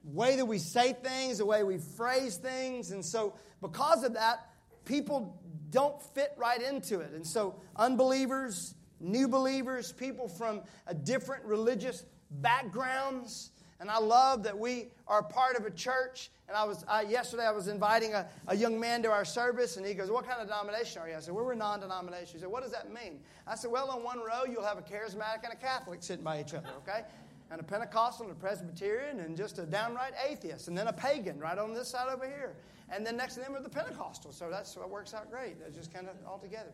The 0.04 0.10
way 0.10 0.34
that 0.34 0.44
we 0.44 0.58
say 0.58 0.92
things, 0.92 1.38
the 1.38 1.46
way 1.46 1.62
we 1.62 1.78
phrase 1.78 2.34
things. 2.34 2.90
And 2.90 3.04
so, 3.04 3.34
because 3.60 4.02
of 4.02 4.14
that, 4.14 4.48
people 4.84 5.40
don't 5.70 6.02
fit 6.16 6.32
right 6.36 6.60
into 6.60 6.98
it. 6.98 7.12
And 7.12 7.24
so, 7.24 7.54
unbelievers, 7.76 8.74
new 8.98 9.28
believers, 9.28 9.92
people 9.92 10.28
from 10.28 10.62
a 10.88 10.94
different 10.94 11.44
religious 11.44 12.04
backgrounds, 12.28 13.51
and 13.82 13.90
I 13.90 13.98
love 13.98 14.44
that 14.44 14.56
we 14.56 14.92
are 15.08 15.24
part 15.24 15.56
of 15.56 15.66
a 15.66 15.70
church. 15.70 16.30
And 16.46 16.56
I 16.56 16.62
was 16.62 16.84
I, 16.86 17.02
yesterday 17.02 17.44
I 17.44 17.50
was 17.50 17.66
inviting 17.66 18.14
a, 18.14 18.28
a 18.46 18.56
young 18.56 18.78
man 18.78 19.02
to 19.02 19.10
our 19.10 19.24
service, 19.24 19.76
and 19.76 19.84
he 19.84 19.92
goes, 19.92 20.08
"What 20.08 20.24
kind 20.24 20.40
of 20.40 20.46
denomination 20.46 21.02
are 21.02 21.08
you?" 21.08 21.16
I 21.16 21.20
said, 21.20 21.34
"Well, 21.34 21.44
we're 21.44 21.56
non-denomination." 21.56 22.34
He 22.34 22.38
said, 22.38 22.48
"What 22.48 22.62
does 22.62 22.70
that 22.70 22.94
mean?" 22.94 23.18
I 23.44 23.56
said, 23.56 23.72
"Well, 23.72 23.90
on 23.90 24.04
one 24.04 24.20
row 24.20 24.44
you'll 24.48 24.64
have 24.64 24.78
a 24.78 24.82
charismatic 24.82 25.42
and 25.42 25.52
a 25.52 25.56
Catholic 25.56 26.00
sitting 26.00 26.22
by 26.22 26.40
each 26.40 26.54
other, 26.54 26.68
okay?" 26.86 27.02
And 27.50 27.60
a 27.60 27.64
Pentecostal 27.64 28.26
and 28.26 28.32
a 28.36 28.38
Presbyterian 28.38 29.18
and 29.18 29.36
just 29.36 29.58
a 29.58 29.66
downright 29.66 30.12
atheist, 30.28 30.68
and 30.68 30.78
then 30.78 30.86
a 30.86 30.92
pagan 30.92 31.40
right 31.40 31.58
on 31.58 31.74
this 31.74 31.88
side 31.88 32.06
over 32.08 32.24
here. 32.24 32.54
And 32.88 33.04
then 33.04 33.16
next 33.16 33.34
to 33.34 33.40
them 33.40 33.56
are 33.56 33.62
the 33.62 33.68
Pentecostals. 33.68 34.34
So 34.34 34.48
that's 34.48 34.76
what 34.76 34.90
works 34.90 35.12
out 35.12 35.28
great. 35.28 35.58
That's 35.58 35.74
just 35.76 35.92
kind 35.92 36.06
of 36.06 36.14
all 36.24 36.38
together. 36.38 36.72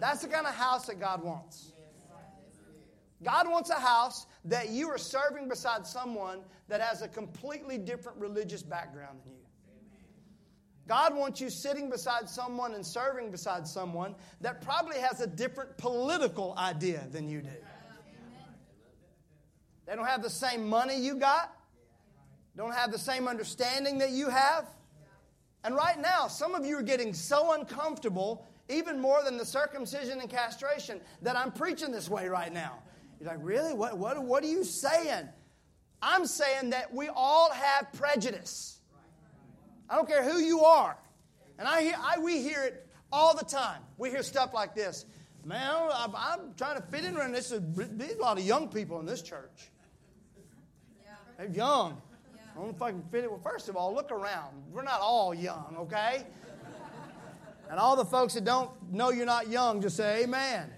That's 0.00 0.22
the 0.22 0.28
kind 0.28 0.46
of 0.46 0.54
house 0.54 0.86
that 0.86 0.98
God 0.98 1.22
wants. 1.22 1.72
God 3.22 3.48
wants 3.48 3.70
a 3.70 3.80
house 3.80 4.26
that 4.44 4.68
you 4.70 4.88
are 4.88 4.98
serving 4.98 5.48
beside 5.48 5.86
someone 5.86 6.40
that 6.68 6.80
has 6.80 7.02
a 7.02 7.08
completely 7.08 7.78
different 7.78 8.18
religious 8.18 8.62
background 8.62 9.20
than 9.24 9.32
you. 9.32 9.46
God 10.86 11.16
wants 11.16 11.40
you 11.40 11.50
sitting 11.50 11.90
beside 11.90 12.28
someone 12.28 12.74
and 12.74 12.86
serving 12.86 13.30
beside 13.30 13.66
someone 13.66 14.14
that 14.40 14.60
probably 14.62 14.98
has 14.98 15.20
a 15.20 15.26
different 15.26 15.76
political 15.78 16.54
idea 16.56 17.06
than 17.10 17.28
you 17.28 17.42
do. 17.42 17.48
They 19.86 19.94
don't 19.94 20.06
have 20.06 20.22
the 20.22 20.30
same 20.30 20.68
money 20.68 20.96
you 20.96 21.16
got, 21.16 21.52
don't 22.56 22.74
have 22.74 22.92
the 22.92 22.98
same 22.98 23.28
understanding 23.28 23.98
that 23.98 24.10
you 24.10 24.28
have. 24.28 24.66
And 25.64 25.74
right 25.74 26.00
now, 26.00 26.28
some 26.28 26.54
of 26.54 26.64
you 26.64 26.78
are 26.78 26.82
getting 26.82 27.12
so 27.12 27.52
uncomfortable, 27.52 28.46
even 28.68 29.00
more 29.00 29.22
than 29.24 29.36
the 29.36 29.44
circumcision 29.44 30.20
and 30.20 30.30
castration, 30.30 31.00
that 31.22 31.36
I'm 31.36 31.50
preaching 31.50 31.90
this 31.90 32.08
way 32.08 32.28
right 32.28 32.52
now. 32.52 32.78
You're 33.20 33.30
like, 33.30 33.38
really? 33.40 33.74
What, 33.74 33.98
what, 33.98 34.22
what 34.22 34.44
are 34.44 34.48
you 34.48 34.64
saying? 34.64 35.28
I'm 36.02 36.26
saying 36.26 36.70
that 36.70 36.92
we 36.92 37.08
all 37.08 37.50
have 37.50 37.92
prejudice. 37.92 38.80
I 39.88 39.96
don't 39.96 40.08
care 40.08 40.22
who 40.22 40.38
you 40.38 40.60
are. 40.60 40.96
And 41.58 41.66
I 41.66 41.82
hear, 41.82 41.94
I, 41.98 42.18
we 42.18 42.42
hear 42.42 42.62
it 42.64 42.86
all 43.10 43.34
the 43.34 43.44
time. 43.44 43.80
We 43.96 44.10
hear 44.10 44.22
stuff 44.22 44.52
like 44.52 44.74
this. 44.74 45.06
Man, 45.44 45.88
I'm, 45.94 46.12
I'm 46.14 46.54
trying 46.56 46.76
to 46.76 46.82
fit 46.88 47.04
in, 47.04 47.16
and 47.16 47.34
this 47.34 47.52
is, 47.52 47.60
there's 47.74 48.16
a 48.16 48.20
lot 48.20 48.36
of 48.38 48.44
young 48.44 48.68
people 48.68 49.00
in 49.00 49.06
this 49.06 49.22
church. 49.22 49.70
They're 51.38 51.48
young. 51.48 52.02
I 52.52 52.58
don't 52.58 52.68
know 52.68 52.74
if 52.74 52.82
I 52.82 52.90
can 52.90 53.02
fit 53.02 53.24
it. 53.24 53.30
Well, 53.30 53.40
first 53.40 53.68
of 53.68 53.76
all, 53.76 53.94
look 53.94 54.10
around. 54.10 54.62
We're 54.72 54.82
not 54.82 55.00
all 55.00 55.34
young, 55.34 55.76
okay? 55.78 56.24
And 57.70 57.78
all 57.78 57.96
the 57.96 58.04
folks 58.04 58.34
that 58.34 58.44
don't 58.44 58.70
know 58.92 59.10
you're 59.10 59.26
not 59.26 59.48
young, 59.48 59.80
just 59.80 59.96
say 59.96 60.24
amen. 60.24 60.70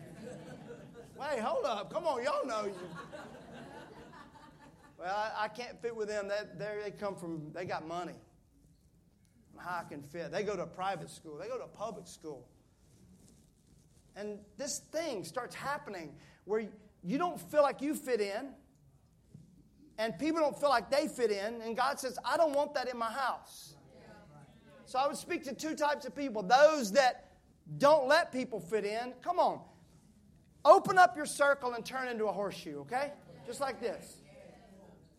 Hey, 1.20 1.40
hold 1.40 1.64
up. 1.64 1.92
Come 1.92 2.06
on, 2.06 2.22
y'all 2.22 2.46
know 2.46 2.66
you. 2.66 2.74
Well, 4.98 5.14
I, 5.14 5.44
I 5.44 5.48
can't 5.48 5.80
fit 5.82 5.94
with 5.94 6.06
them. 6.06 6.28
That 6.28 6.58
they 6.60 6.92
come 6.92 7.16
from, 7.16 7.50
they 7.52 7.64
got 7.64 7.86
money. 7.86 8.14
How 9.56 9.80
I 9.84 9.88
can 9.88 10.02
fit. 10.02 10.30
They 10.30 10.44
go 10.44 10.54
to 10.54 10.62
a 10.62 10.66
private 10.66 11.10
school, 11.10 11.36
they 11.36 11.48
go 11.48 11.58
to 11.58 11.64
a 11.64 11.68
public 11.68 12.06
school. 12.06 12.46
And 14.14 14.38
this 14.56 14.78
thing 14.92 15.24
starts 15.24 15.56
happening 15.56 16.14
where 16.44 16.68
you 17.02 17.18
don't 17.18 17.40
feel 17.40 17.62
like 17.62 17.82
you 17.82 17.94
fit 17.94 18.20
in, 18.20 18.50
and 19.98 20.16
people 20.18 20.40
don't 20.40 20.58
feel 20.58 20.68
like 20.68 20.88
they 20.88 21.08
fit 21.08 21.32
in, 21.32 21.60
and 21.62 21.76
God 21.76 21.98
says, 21.98 22.16
I 22.24 22.36
don't 22.36 22.52
want 22.52 22.74
that 22.74 22.88
in 22.88 22.96
my 22.96 23.10
house. 23.10 23.74
So 24.86 24.98
I 24.98 25.06
would 25.08 25.16
speak 25.16 25.42
to 25.44 25.54
two 25.54 25.74
types 25.74 26.06
of 26.06 26.14
people 26.14 26.42
those 26.42 26.92
that 26.92 27.32
don't 27.76 28.06
let 28.06 28.32
people 28.32 28.60
fit 28.60 28.84
in. 28.84 29.14
Come 29.22 29.40
on, 29.40 29.60
Open 30.68 30.98
up 30.98 31.16
your 31.16 31.24
circle 31.24 31.72
and 31.72 31.82
turn 31.82 32.08
into 32.08 32.26
a 32.26 32.32
horseshoe, 32.32 32.80
okay? 32.80 33.12
Just 33.46 33.58
like 33.58 33.80
this. 33.80 34.18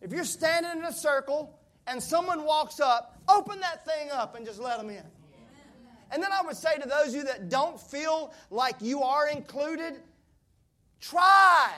If 0.00 0.12
you're 0.12 0.22
standing 0.22 0.78
in 0.78 0.84
a 0.84 0.92
circle 0.92 1.58
and 1.88 2.00
someone 2.00 2.44
walks 2.44 2.78
up, 2.78 3.20
open 3.28 3.58
that 3.58 3.84
thing 3.84 4.12
up 4.12 4.36
and 4.36 4.46
just 4.46 4.60
let 4.60 4.78
them 4.78 4.90
in. 4.90 5.02
And 6.12 6.22
then 6.22 6.30
I 6.32 6.46
would 6.46 6.56
say 6.56 6.78
to 6.78 6.88
those 6.88 7.08
of 7.08 7.14
you 7.14 7.24
that 7.24 7.48
don't 7.48 7.80
feel 7.80 8.32
like 8.50 8.76
you 8.78 9.02
are 9.02 9.26
included, 9.26 9.96
try. 11.00 11.72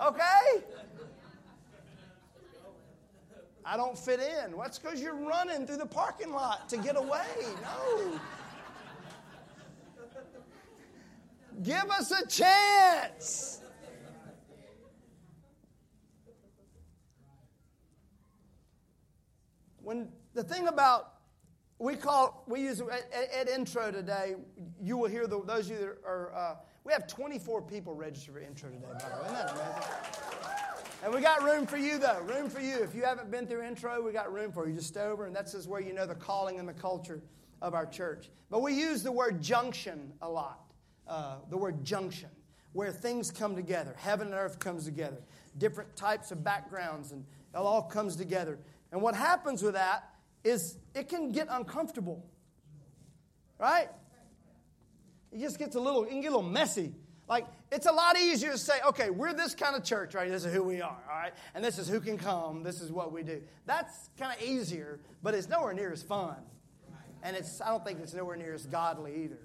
Okay? 0.00 0.64
I 3.64 3.76
don't 3.76 3.96
fit 3.96 4.18
in. 4.18 4.56
Well, 4.56 4.68
because 4.82 5.00
you're 5.00 5.14
running 5.14 5.68
through 5.68 5.76
the 5.76 5.86
parking 5.86 6.32
lot 6.32 6.68
to 6.70 6.78
get 6.78 6.96
away. 6.96 7.26
No. 7.62 8.20
Give 11.62 11.90
us 11.90 12.12
a 12.12 12.26
chance. 12.26 13.60
When 19.82 20.08
the 20.34 20.44
thing 20.44 20.68
about 20.68 21.14
we 21.78 21.96
call 21.96 22.44
we 22.46 22.60
use 22.60 22.80
at, 22.80 23.12
at 23.12 23.48
intro 23.48 23.90
today, 23.90 24.34
you 24.80 24.96
will 24.96 25.08
hear 25.08 25.26
the, 25.26 25.42
those 25.44 25.70
of 25.70 25.72
you 25.72 25.78
that 25.78 25.88
are. 26.06 26.34
Uh, 26.34 26.54
we 26.84 26.92
have 26.92 27.06
24 27.06 27.62
people 27.62 27.94
registered 27.94 28.34
for 28.34 28.40
intro 28.40 28.70
today. 28.70 28.84
By 28.92 28.98
the 28.98 29.16
way, 29.16 29.22
isn't 29.24 29.34
that 29.34 29.50
amazing? 29.52 29.92
And 31.04 31.14
we 31.14 31.20
got 31.20 31.42
room 31.42 31.66
for 31.66 31.76
you 31.76 31.98
though. 31.98 32.20
Room 32.20 32.48
for 32.50 32.60
you. 32.60 32.82
If 32.82 32.94
you 32.94 33.02
haven't 33.02 33.30
been 33.30 33.46
through 33.46 33.62
intro, 33.62 34.00
we 34.00 34.12
got 34.12 34.32
room 34.32 34.52
for 34.52 34.68
you. 34.68 34.74
Just 34.74 34.88
stay 34.88 35.02
over, 35.02 35.26
and 35.26 35.34
that's 35.34 35.52
just 35.52 35.68
where 35.68 35.80
you 35.80 35.92
know 35.92 36.06
the 36.06 36.14
calling 36.14 36.58
and 36.58 36.68
the 36.68 36.72
culture 36.74 37.20
of 37.62 37.74
our 37.74 37.86
church. 37.86 38.30
But 38.50 38.62
we 38.62 38.74
use 38.74 39.02
the 39.02 39.12
word 39.12 39.42
junction 39.42 40.12
a 40.22 40.28
lot. 40.28 40.67
Uh, 41.08 41.36
the 41.48 41.56
word 41.56 41.84
junction, 41.84 42.28
where 42.74 42.92
things 42.92 43.30
come 43.30 43.56
together. 43.56 43.94
Heaven 43.98 44.26
and 44.26 44.36
earth 44.36 44.58
comes 44.58 44.84
together. 44.84 45.22
Different 45.56 45.96
types 45.96 46.30
of 46.30 46.44
backgrounds, 46.44 47.12
and 47.12 47.24
it 47.54 47.56
all 47.56 47.82
comes 47.82 48.14
together. 48.16 48.58
And 48.92 49.00
what 49.00 49.14
happens 49.14 49.62
with 49.62 49.74
that 49.74 50.10
is 50.44 50.76
it 50.94 51.08
can 51.08 51.32
get 51.32 51.48
uncomfortable. 51.50 52.26
Right? 53.58 53.88
It 55.32 55.40
just 55.40 55.58
gets 55.58 55.76
a 55.76 55.80
little, 55.80 56.04
it 56.04 56.10
can 56.10 56.20
get 56.20 56.28
a 56.28 56.36
little 56.36 56.50
messy. 56.50 56.94
Like, 57.28 57.46
it's 57.70 57.86
a 57.86 57.92
lot 57.92 58.18
easier 58.18 58.52
to 58.52 58.58
say, 58.58 58.74
okay, 58.88 59.10
we're 59.10 59.34
this 59.34 59.54
kind 59.54 59.76
of 59.76 59.84
church, 59.84 60.14
right? 60.14 60.30
This 60.30 60.44
is 60.44 60.52
who 60.52 60.62
we 60.62 60.80
are, 60.80 61.02
all 61.10 61.18
right? 61.18 61.32
And 61.54 61.62
this 61.62 61.78
is 61.78 61.88
who 61.88 62.00
can 62.00 62.16
come. 62.16 62.62
This 62.62 62.80
is 62.80 62.90
what 62.90 63.12
we 63.12 63.22
do. 63.22 63.42
That's 63.66 64.10
kind 64.18 64.34
of 64.34 64.46
easier, 64.46 65.00
but 65.22 65.34
it's 65.34 65.48
nowhere 65.48 65.74
near 65.74 65.92
as 65.92 66.02
fun. 66.02 66.36
And 67.22 67.36
it's, 67.36 67.60
I 67.60 67.68
don't 67.68 67.84
think 67.84 68.00
it's 68.00 68.14
nowhere 68.14 68.36
near 68.36 68.54
as 68.54 68.64
godly 68.66 69.24
either. 69.24 69.40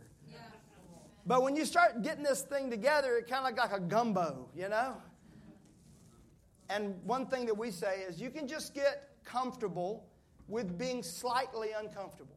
But 1.26 1.42
when 1.42 1.56
you 1.56 1.66
start 1.66 2.02
getting 2.02 2.24
this 2.24 2.42
thing 2.42 2.70
together, 2.70 3.18
it 3.18 3.30
kind 3.30 3.48
of 3.48 3.58
like 3.58 3.72
a 3.72 3.80
gumbo, 3.80 4.50
you 4.56 4.68
know? 4.68 4.98
And 6.70 6.96
one 7.06 7.28
thing 7.28 7.46
that 7.46 7.58
we 7.58 7.72
say 7.72 8.02
is 8.02 8.20
you 8.20 8.30
can 8.30 8.48
just 8.48 8.74
get 8.74 9.10
comfortable 9.24 10.06
with 10.48 10.78
being 10.78 11.02
slightly 11.02 11.70
uncomfortable. 11.78 12.36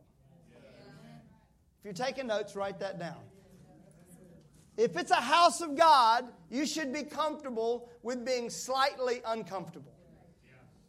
If 0.55 1.85
you're 1.85 1.93
taking 1.93 2.29
notes, 2.29 2.55
write 2.55 2.79
that 2.81 2.99
down. 2.99 3.19
If 4.77 4.97
it's 4.97 5.11
a 5.11 5.15
house 5.17 5.63
of 5.63 5.75
God, 5.77 6.27
you 6.51 6.67
should 6.67 6.93
be 6.93 7.03
comfortable 7.03 7.89
with 8.03 8.25
being 8.25 8.51
slightly 8.51 9.23
uncomfortable. 9.27 9.96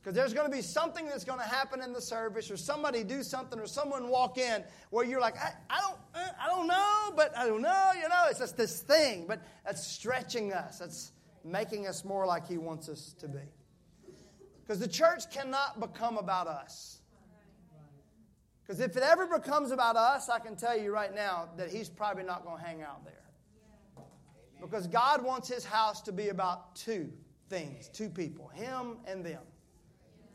Because 0.08 0.16
there's 0.16 0.34
going 0.34 0.50
to 0.50 0.56
be 0.56 0.62
something 0.62 1.06
that's 1.06 1.26
going 1.26 1.40
to 1.40 1.46
happen 1.46 1.82
in 1.82 1.92
the 1.92 2.00
service, 2.00 2.50
or 2.50 2.56
somebody 2.56 3.04
do 3.04 3.24
something, 3.24 3.60
or 3.60 3.68
someone 3.68 4.08
walk 4.08 4.38
in 4.38 4.64
where 4.90 5.04
you're 5.04 5.20
like, 5.20 5.36
I, 5.36 5.52
I 5.70 5.82
don't, 5.82 5.98
uh, 6.16 6.32
I 6.42 6.48
don't 6.48 6.66
know, 6.66 7.12
but 7.14 7.38
I 7.38 7.46
don't 7.46 7.62
know. 7.62 7.92
You 7.94 8.08
know, 8.08 8.24
it's 8.30 8.40
just 8.40 8.56
this 8.56 8.80
thing, 8.80 9.26
but 9.28 9.42
that's 9.66 9.86
stretching 9.86 10.54
us. 10.54 10.80
That's 10.80 11.12
making 11.44 11.88
us 11.88 12.06
more 12.06 12.26
like 12.26 12.48
He 12.48 12.58
wants 12.58 12.88
us 12.88 13.16
to 13.20 13.28
be. 13.28 13.42
Because 14.62 14.80
the 14.80 14.88
church 14.88 15.30
cannot 15.30 15.82
become 15.82 16.18
about 16.18 16.48
us. 16.48 17.00
Because 18.66 18.80
if 18.80 18.96
it 18.96 19.04
ever 19.04 19.28
becomes 19.28 19.72
about 19.72 19.98
us, 19.98 20.30
I 20.30 20.40
can 20.40 20.56
tell 20.56 20.80
you 20.80 20.94
right 20.94 21.14
now 21.14 21.50
that 21.58 21.70
He's 21.70 21.90
probably 21.90 22.24
not 22.24 22.46
going 22.46 22.60
to 22.60 22.64
hang 22.64 22.82
out 22.82 23.04
there. 23.04 24.06
Because 24.62 24.88
God 24.88 25.22
wants 25.22 25.50
His 25.50 25.66
house 25.66 26.00
to 26.04 26.14
be 26.14 26.30
about 26.30 26.78
two 26.78 27.12
things, 27.50 27.90
two 27.90 28.08
people, 28.08 28.48
Him 28.56 29.00
and 29.06 29.26
them. 29.26 29.42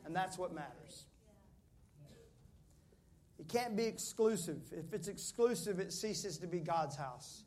And 0.04 0.14
that's 0.14 0.38
what 0.38 0.54
matters. 0.54 1.06
It 3.38 3.48
can't 3.48 3.76
be 3.76 3.84
exclusive. 3.84 4.60
If 4.72 4.92
it's 4.92 5.08
exclusive, 5.08 5.80
it 5.80 5.92
ceases 5.92 6.38
to 6.38 6.46
be 6.46 6.60
God's 6.60 6.96
house. 6.96 7.44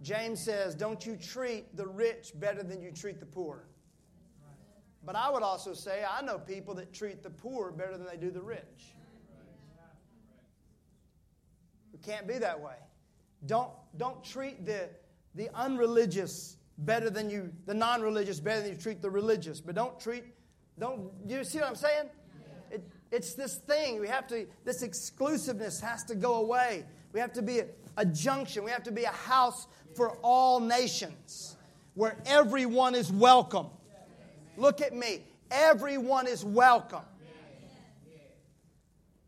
James 0.00 0.40
says, 0.40 0.74
Don't 0.74 1.04
you 1.04 1.16
treat 1.16 1.76
the 1.76 1.86
rich 1.86 2.32
better 2.36 2.62
than 2.62 2.80
you 2.80 2.90
treat 2.90 3.20
the 3.20 3.26
poor. 3.26 3.64
But 5.04 5.16
I 5.16 5.30
would 5.30 5.42
also 5.42 5.74
say, 5.74 6.04
I 6.08 6.22
know 6.22 6.38
people 6.38 6.74
that 6.74 6.92
treat 6.92 7.22
the 7.22 7.30
poor 7.30 7.72
better 7.72 7.96
than 7.96 8.06
they 8.06 8.16
do 8.16 8.30
the 8.30 8.40
rich. 8.40 8.94
It 11.92 12.02
can't 12.02 12.28
be 12.28 12.38
that 12.38 12.60
way. 12.60 12.76
Don't, 13.46 13.70
don't 13.96 14.22
treat 14.24 14.64
the 14.64 14.88
the 15.34 15.48
unreligious 15.54 16.56
better 16.78 17.10
than 17.10 17.30
you, 17.30 17.52
the 17.66 17.74
non 17.74 18.02
religious 18.02 18.40
better 18.40 18.62
than 18.62 18.72
you 18.72 18.76
treat 18.76 19.02
the 19.02 19.10
religious. 19.10 19.60
But 19.60 19.74
don't 19.74 19.98
treat, 19.98 20.24
don't, 20.78 21.10
you 21.26 21.44
see 21.44 21.58
what 21.58 21.68
I'm 21.68 21.76
saying? 21.76 22.08
It, 22.70 22.88
it's 23.10 23.34
this 23.34 23.56
thing. 23.56 24.00
We 24.00 24.08
have 24.08 24.26
to, 24.28 24.46
this 24.64 24.82
exclusiveness 24.82 25.80
has 25.80 26.04
to 26.04 26.14
go 26.14 26.36
away. 26.36 26.84
We 27.12 27.20
have 27.20 27.32
to 27.34 27.42
be 27.42 27.60
a, 27.60 27.66
a 27.96 28.06
junction. 28.06 28.64
We 28.64 28.70
have 28.70 28.82
to 28.84 28.92
be 28.92 29.04
a 29.04 29.10
house 29.10 29.66
for 29.94 30.16
all 30.22 30.60
nations 30.60 31.56
where 31.94 32.16
everyone 32.24 32.94
is 32.94 33.12
welcome. 33.12 33.66
Look 34.56 34.80
at 34.80 34.94
me. 34.94 35.24
Everyone 35.50 36.26
is 36.26 36.44
welcome. 36.44 37.02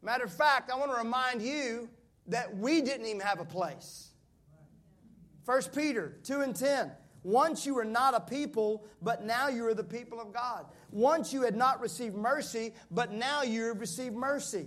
Matter 0.03 0.25
of 0.25 0.33
fact, 0.33 0.71
I 0.71 0.77
want 0.77 0.91
to 0.91 0.99
remind 0.99 1.43
you 1.43 1.89
that 2.27 2.57
we 2.57 2.81
didn't 2.81 3.07
even 3.07 3.21
have 3.21 3.41
a 3.41 3.45
place. 3.45 4.11
1 5.45 5.63
Peter 5.75 6.17
2 6.25 6.41
and 6.41 6.57
10. 6.57 6.91
Once 7.25 7.65
you 7.65 7.75
were 7.75 7.85
not 7.85 8.15
a 8.15 8.21
people, 8.21 8.85
but 9.03 9.25
now 9.25 9.49
you 9.49 9.67
are 9.67 9.75
the 9.75 9.83
people 9.83 10.21
of 10.21 10.33
God. 10.33 10.67
Once 10.93 11.33
you 11.33 11.43
had 11.43 11.57
not 11.57 11.81
received 11.81 12.15
mercy, 12.15 12.73
but 12.91 13.13
now 13.13 13.43
you 13.43 13.65
have 13.65 13.81
received 13.81 14.15
mercy. 14.15 14.67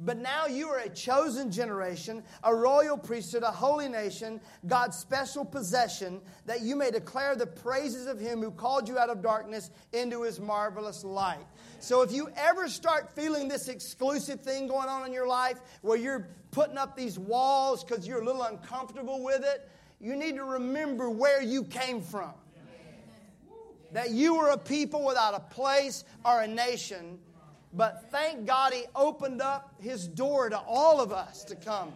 But 0.00 0.18
now 0.18 0.46
you 0.46 0.68
are 0.68 0.80
a 0.80 0.88
chosen 0.88 1.52
generation, 1.52 2.24
a 2.42 2.54
royal 2.54 2.98
priesthood, 2.98 3.44
a 3.44 3.50
holy 3.50 3.88
nation, 3.88 4.40
God's 4.66 4.98
special 4.98 5.44
possession, 5.44 6.20
that 6.46 6.62
you 6.62 6.74
may 6.74 6.90
declare 6.90 7.36
the 7.36 7.46
praises 7.46 8.06
of 8.06 8.18
Him 8.18 8.42
who 8.42 8.50
called 8.50 8.88
you 8.88 8.98
out 8.98 9.08
of 9.08 9.22
darkness 9.22 9.70
into 9.92 10.22
His 10.22 10.40
marvelous 10.40 11.04
light. 11.04 11.46
So 11.78 12.02
if 12.02 12.12
you 12.12 12.28
ever 12.36 12.68
start 12.68 13.14
feeling 13.14 13.46
this 13.46 13.68
exclusive 13.68 14.40
thing 14.40 14.66
going 14.66 14.88
on 14.88 15.06
in 15.06 15.12
your 15.12 15.28
life 15.28 15.60
where 15.82 15.96
you're 15.96 16.28
putting 16.50 16.76
up 16.76 16.96
these 16.96 17.18
walls 17.18 17.84
because 17.84 18.06
you're 18.06 18.20
a 18.20 18.24
little 18.24 18.42
uncomfortable 18.42 19.22
with 19.22 19.44
it, 19.44 19.70
you 20.04 20.16
need 20.16 20.36
to 20.36 20.44
remember 20.44 21.08
where 21.08 21.40
you 21.40 21.64
came 21.64 22.02
from. 22.02 22.34
That 23.92 24.10
you 24.10 24.36
were 24.36 24.50
a 24.50 24.58
people 24.58 25.02
without 25.02 25.32
a 25.32 25.40
place 25.40 26.04
or 26.26 26.42
a 26.42 26.46
nation, 26.46 27.18
but 27.72 28.10
thank 28.10 28.44
God 28.44 28.74
He 28.74 28.84
opened 28.94 29.40
up 29.40 29.74
His 29.80 30.06
door 30.06 30.50
to 30.50 30.58
all 30.58 31.00
of 31.00 31.10
us 31.10 31.42
to 31.44 31.56
come. 31.56 31.90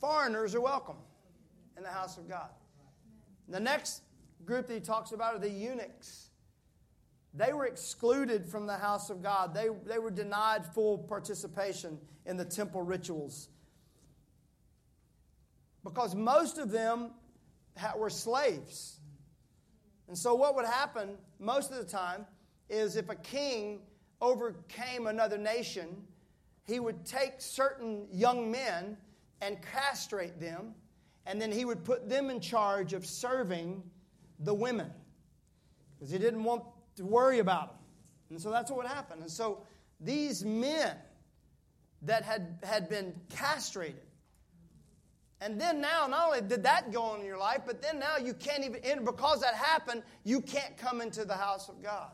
Foreigners 0.00 0.52
are 0.56 0.60
welcome 0.60 0.96
in 1.76 1.84
the 1.84 1.90
house 1.90 2.18
of 2.18 2.28
God. 2.28 2.48
The 3.48 3.60
next 3.60 4.02
group 4.44 4.66
that 4.66 4.74
He 4.74 4.80
talks 4.80 5.12
about 5.12 5.36
are 5.36 5.38
the 5.38 5.48
eunuchs. 5.48 6.30
They 7.34 7.52
were 7.52 7.66
excluded 7.66 8.46
from 8.46 8.66
the 8.66 8.78
house 8.78 9.10
of 9.10 9.22
God. 9.22 9.54
They, 9.54 9.68
they 9.86 10.00
were 10.00 10.10
denied 10.10 10.66
full 10.74 10.98
participation 10.98 11.98
in 12.24 12.36
the 12.36 12.44
temple 12.44 12.82
rituals 12.82 13.48
because 15.86 16.16
most 16.16 16.58
of 16.58 16.70
them 16.72 17.12
were 17.96 18.10
slaves. 18.10 18.98
And 20.08 20.18
so, 20.18 20.34
what 20.34 20.56
would 20.56 20.66
happen 20.66 21.16
most 21.38 21.70
of 21.70 21.78
the 21.78 21.84
time 21.84 22.26
is 22.68 22.96
if 22.96 23.08
a 23.08 23.14
king 23.14 23.80
overcame 24.20 25.06
another 25.06 25.38
nation, 25.38 26.04
he 26.64 26.80
would 26.80 27.04
take 27.06 27.34
certain 27.38 28.08
young 28.10 28.50
men 28.50 28.96
and 29.40 29.58
castrate 29.62 30.40
them, 30.40 30.74
and 31.24 31.40
then 31.40 31.52
he 31.52 31.64
would 31.64 31.84
put 31.84 32.08
them 32.08 32.30
in 32.30 32.40
charge 32.40 32.92
of 32.92 33.06
serving 33.06 33.82
the 34.40 34.54
women 34.54 34.90
because 35.94 36.10
he 36.10 36.18
didn't 36.18 36.42
want 36.42 36.64
to 36.96 37.04
worry 37.04 37.38
about 37.38 37.68
them. 37.68 37.78
And 38.30 38.42
so 38.42 38.50
that's 38.50 38.70
what 38.72 38.78
would 38.78 38.86
happen. 38.88 39.20
And 39.20 39.30
so 39.30 39.62
these 40.00 40.44
men 40.44 40.96
that 42.02 42.24
had, 42.24 42.58
had 42.64 42.88
been 42.88 43.14
castrated, 43.30 44.05
and 45.40 45.60
then 45.60 45.80
now, 45.80 46.06
not 46.06 46.28
only 46.28 46.40
did 46.40 46.62
that 46.62 46.92
go 46.92 47.02
on 47.02 47.20
in 47.20 47.26
your 47.26 47.38
life, 47.38 47.60
but 47.66 47.82
then 47.82 47.98
now 47.98 48.16
you 48.16 48.32
can't 48.32 48.64
even 48.64 49.04
because 49.04 49.42
that 49.42 49.54
happened, 49.54 50.02
you 50.24 50.40
can't 50.40 50.76
come 50.78 51.00
into 51.00 51.24
the 51.24 51.34
house 51.34 51.68
of 51.68 51.82
God. 51.82 52.12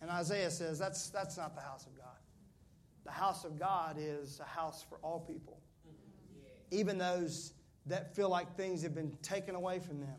And 0.00 0.10
Isaiah 0.10 0.50
says 0.50 0.78
that's, 0.78 1.10
that's 1.10 1.36
not 1.36 1.54
the 1.54 1.60
house 1.60 1.86
of 1.86 1.96
God. 1.96 2.06
The 3.04 3.10
house 3.10 3.44
of 3.44 3.58
God 3.58 3.96
is 3.98 4.40
a 4.40 4.44
house 4.44 4.84
for 4.88 4.98
all 5.02 5.20
people, 5.20 5.60
even 6.70 6.96
those 6.96 7.52
that 7.86 8.14
feel 8.14 8.30
like 8.30 8.56
things 8.56 8.82
have 8.82 8.94
been 8.94 9.14
taken 9.22 9.54
away 9.54 9.78
from 9.78 10.00
them, 10.00 10.16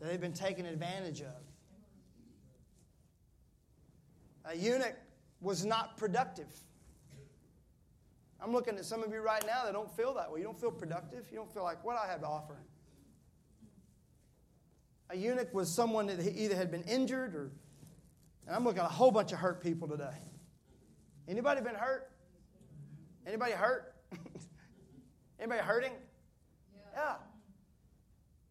that 0.00 0.08
they've 0.08 0.20
been 0.20 0.32
taken 0.32 0.64
advantage 0.64 1.20
of. 1.20 1.34
A 4.46 4.56
eunuch 4.56 4.96
was 5.42 5.66
not 5.66 5.98
productive. 5.98 6.48
I'm 8.46 8.52
looking 8.52 8.78
at 8.78 8.84
some 8.84 9.02
of 9.02 9.12
you 9.12 9.18
right 9.18 9.44
now 9.44 9.64
that 9.64 9.72
don't 9.72 9.90
feel 9.96 10.14
that 10.14 10.30
way. 10.30 10.38
You 10.38 10.44
don't 10.44 10.60
feel 10.60 10.70
productive. 10.70 11.26
You 11.32 11.36
don't 11.36 11.52
feel 11.52 11.64
like, 11.64 11.84
what 11.84 11.96
I 11.96 12.06
have 12.06 12.20
to 12.20 12.28
offer? 12.28 12.56
A 15.10 15.16
eunuch 15.16 15.52
was 15.52 15.74
someone 15.74 16.06
that 16.06 16.20
either 16.20 16.54
had 16.54 16.70
been 16.70 16.84
injured 16.84 17.34
or, 17.34 17.50
and 18.46 18.54
I'm 18.54 18.62
looking 18.62 18.82
at 18.82 18.86
a 18.86 18.88
whole 18.88 19.10
bunch 19.10 19.32
of 19.32 19.40
hurt 19.40 19.60
people 19.64 19.88
today. 19.88 20.14
Anybody 21.26 21.60
been 21.60 21.74
hurt? 21.74 22.08
Anybody 23.26 23.50
hurt? 23.50 23.96
Anybody 25.40 25.62
hurting? 25.62 25.92
Yeah. 26.94 27.14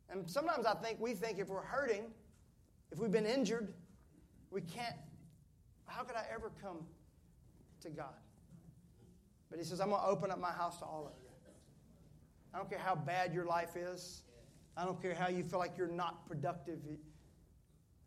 And 0.09 0.29
sometimes 0.29 0.65
I 0.65 0.73
think 0.73 0.99
we 0.99 1.13
think 1.13 1.39
if 1.39 1.47
we're 1.47 1.61
hurting, 1.63 2.03
if 2.91 2.99
we've 2.99 3.13
been 3.13 3.25
injured, 3.25 3.73
we 4.51 4.59
can't. 4.59 4.97
How 5.85 6.03
could 6.03 6.17
I 6.17 6.25
ever 6.33 6.51
come 6.61 6.79
to 7.79 7.89
God? 7.89 8.15
But 9.55 9.63
He 9.63 9.69
says, 9.69 9.79
I'm 9.79 9.89
going 9.89 10.01
to 10.01 10.07
open 10.07 10.31
up 10.31 10.41
my 10.41 10.51
house 10.51 10.79
to 10.79 10.83
all 10.83 11.07
of 11.07 11.13
you. 11.23 11.29
I 12.53 12.57
don't 12.57 12.69
care 12.69 12.77
how 12.77 12.93
bad 12.93 13.33
your 13.33 13.45
life 13.45 13.77
is. 13.77 14.23
I 14.75 14.83
don't 14.83 15.01
care 15.01 15.15
how 15.15 15.29
you 15.29 15.45
feel 15.45 15.59
like 15.59 15.77
you're 15.77 15.87
not 15.87 16.27
productive. 16.27 16.79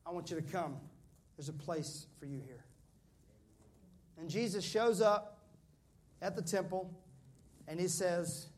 I 0.04 0.10
want 0.10 0.28
you 0.28 0.36
to 0.36 0.42
come. 0.42 0.76
There's 1.38 1.48
a 1.48 1.54
place 1.54 2.04
for 2.20 2.26
you 2.26 2.42
here. 2.44 2.66
And 4.18 4.28
Jesus 4.28 4.62
shows 4.62 5.00
up 5.00 5.38
at 6.20 6.36
the 6.36 6.42
temple 6.42 6.92
and 7.66 7.80
he 7.80 7.88
says, 7.88 8.48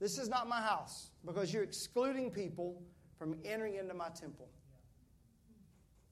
This 0.00 0.16
is 0.16 0.26
not 0.26 0.48
my 0.48 0.62
house 0.62 1.10
because 1.26 1.52
you're 1.52 1.62
excluding 1.62 2.30
people 2.30 2.80
from 3.18 3.36
entering 3.44 3.74
into 3.74 3.92
my 3.92 4.08
temple. 4.08 4.48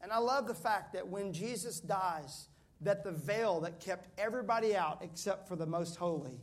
And 0.02 0.12
I 0.12 0.18
love 0.18 0.46
the 0.46 0.54
fact 0.54 0.92
that 0.92 1.08
when 1.08 1.32
Jesus 1.32 1.80
dies, 1.80 2.48
that 2.82 3.04
the 3.04 3.12
veil 3.12 3.60
that 3.60 3.80
kept 3.80 4.08
everybody 4.18 4.74
out 4.76 4.98
except 5.02 5.48
for 5.48 5.56
the 5.56 5.66
most 5.66 5.96
holy 5.96 6.40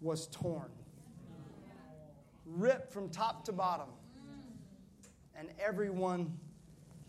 was 0.00 0.26
torn. 0.28 0.70
Ripped 2.44 2.92
from 2.92 3.08
top 3.08 3.44
to 3.44 3.52
bottom. 3.52 3.88
And 5.34 5.48
everyone, 5.64 6.36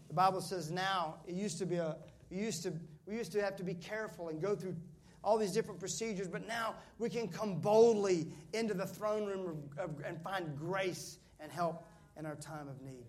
the 0.07 0.13
Bible 0.13 0.41
says 0.41 0.71
now, 0.71 1.15
it 1.27 1.33
used 1.33 1.57
to 1.59 1.65
be 1.65 1.77
a, 1.77 1.97
used 2.29 2.63
to, 2.63 2.73
we 3.05 3.15
used 3.15 3.31
to 3.33 3.41
have 3.41 3.55
to 3.57 3.63
be 3.63 3.73
careful 3.73 4.29
and 4.29 4.41
go 4.41 4.55
through 4.55 4.75
all 5.23 5.37
these 5.37 5.51
different 5.51 5.79
procedures, 5.79 6.27
but 6.27 6.47
now 6.47 6.75
we 6.97 7.09
can 7.09 7.27
come 7.27 7.55
boldly 7.55 8.27
into 8.53 8.73
the 8.73 8.85
throne 8.85 9.25
room 9.25 9.67
of, 9.77 9.89
of, 9.89 10.05
and 10.05 10.21
find 10.21 10.57
grace 10.57 11.17
and 11.39 11.51
help 11.51 11.85
in 12.17 12.25
our 12.25 12.35
time 12.35 12.67
of 12.67 12.81
need. 12.81 13.05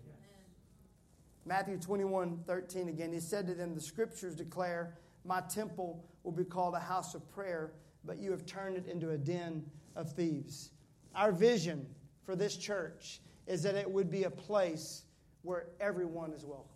Matthew 1.45 1.77
21 1.77 2.43
13 2.45 2.89
again, 2.89 3.11
he 3.11 3.19
said 3.19 3.47
to 3.47 3.55
them, 3.55 3.73
The 3.73 3.81
scriptures 3.81 4.35
declare, 4.35 4.97
My 5.25 5.41
temple 5.41 6.03
will 6.23 6.31
be 6.31 6.43
called 6.43 6.75
a 6.75 6.79
house 6.79 7.13
of 7.13 7.29
prayer, 7.31 7.73
but 8.05 8.17
you 8.17 8.31
have 8.31 8.45
turned 8.45 8.77
it 8.77 8.87
into 8.87 9.11
a 9.11 9.17
den 9.17 9.63
of 9.95 10.11
thieves. 10.13 10.71
Our 11.15 11.31
vision 11.31 11.85
for 12.25 12.35
this 12.35 12.57
church 12.57 13.21
is 13.47 13.63
that 13.63 13.75
it 13.75 13.89
would 13.89 14.09
be 14.09 14.23
a 14.23 14.29
place 14.29 15.03
where 15.41 15.67
everyone 15.79 16.31
is 16.33 16.45
welcome. 16.45 16.67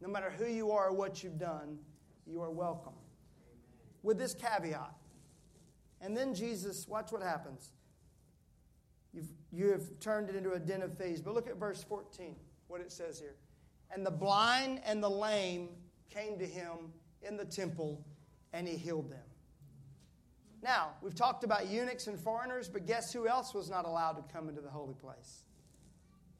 No 0.00 0.08
matter 0.08 0.30
who 0.30 0.46
you 0.46 0.70
are 0.70 0.88
or 0.88 0.92
what 0.92 1.22
you've 1.22 1.38
done, 1.38 1.78
you 2.26 2.42
are 2.42 2.50
welcome 2.50 2.92
with 4.02 4.18
this 4.18 4.34
caveat. 4.34 4.94
And 6.00 6.16
then 6.16 6.34
Jesus, 6.34 6.86
watch 6.86 7.10
what 7.10 7.22
happens. 7.22 7.72
You've, 9.12 9.30
you 9.50 9.70
have 9.70 9.82
turned 10.00 10.28
it 10.28 10.36
into 10.36 10.52
a 10.52 10.58
den 10.58 10.82
of 10.82 10.98
thieves. 10.98 11.22
But 11.22 11.34
look 11.34 11.48
at 11.48 11.56
verse 11.56 11.82
14, 11.82 12.36
what 12.68 12.80
it 12.80 12.92
says 12.92 13.18
here. 13.18 13.36
And 13.90 14.04
the 14.04 14.10
blind 14.10 14.80
and 14.84 15.02
the 15.02 15.08
lame 15.08 15.70
came 16.10 16.38
to 16.38 16.46
him 16.46 16.92
in 17.22 17.36
the 17.36 17.44
temple, 17.44 18.04
and 18.52 18.66
he 18.66 18.76
healed 18.76 19.10
them. 19.10 19.24
Now, 20.62 20.92
we've 21.02 21.14
talked 21.14 21.44
about 21.44 21.68
eunuchs 21.68 22.06
and 22.06 22.18
foreigners, 22.18 22.68
but 22.68 22.86
guess 22.86 23.12
who 23.12 23.28
else 23.28 23.52
was 23.52 23.68
not 23.68 23.84
allowed 23.84 24.12
to 24.12 24.22
come 24.32 24.48
into 24.48 24.62
the 24.62 24.70
holy 24.70 24.94
place? 24.94 25.42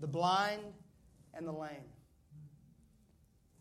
The 0.01 0.07
blind 0.07 0.63
and 1.35 1.47
the 1.47 1.53
lame. 1.53 1.91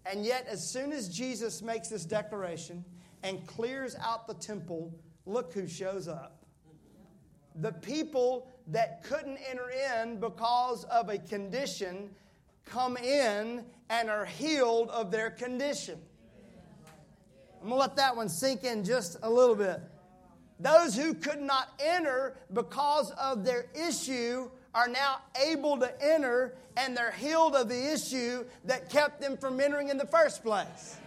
And 0.05 0.25
yet, 0.25 0.47
as 0.49 0.71
soon 0.71 0.91
as 0.91 1.09
Jesus 1.09 1.61
makes 1.61 1.89
this 1.89 2.05
declaration, 2.05 2.85
and 3.23 3.47
clears 3.47 3.95
out 4.01 4.27
the 4.27 4.33
temple, 4.33 4.93
look 5.25 5.53
who 5.53 5.67
shows 5.67 6.07
up. 6.07 6.45
The 7.55 7.71
people 7.71 8.51
that 8.67 9.03
couldn't 9.03 9.37
enter 9.49 9.69
in 9.69 10.19
because 10.19 10.85
of 10.85 11.09
a 11.09 11.17
condition 11.17 12.09
come 12.65 12.97
in 12.97 13.65
and 13.89 14.09
are 14.09 14.25
healed 14.25 14.89
of 14.89 15.11
their 15.11 15.29
condition. 15.29 15.99
I'm 17.61 17.69
going 17.69 17.79
to 17.79 17.81
let 17.81 17.95
that 17.95 18.15
one 18.15 18.29
sink 18.29 18.63
in 18.63 18.83
just 18.83 19.17
a 19.23 19.29
little 19.29 19.55
bit. 19.55 19.79
Those 20.59 20.95
who 20.95 21.13
could 21.13 21.41
not 21.41 21.69
enter 21.79 22.37
because 22.51 23.11
of 23.11 23.45
their 23.45 23.67
issue 23.73 24.49
are 24.73 24.87
now 24.87 25.17
able 25.45 25.77
to 25.77 26.03
enter 26.03 26.55
and 26.77 26.95
they're 26.97 27.11
healed 27.11 27.55
of 27.55 27.69
the 27.69 27.93
issue 27.93 28.45
that 28.65 28.89
kept 28.89 29.21
them 29.21 29.37
from 29.37 29.59
entering 29.59 29.89
in 29.89 29.97
the 29.97 30.07
first 30.07 30.43
place. 30.43 30.97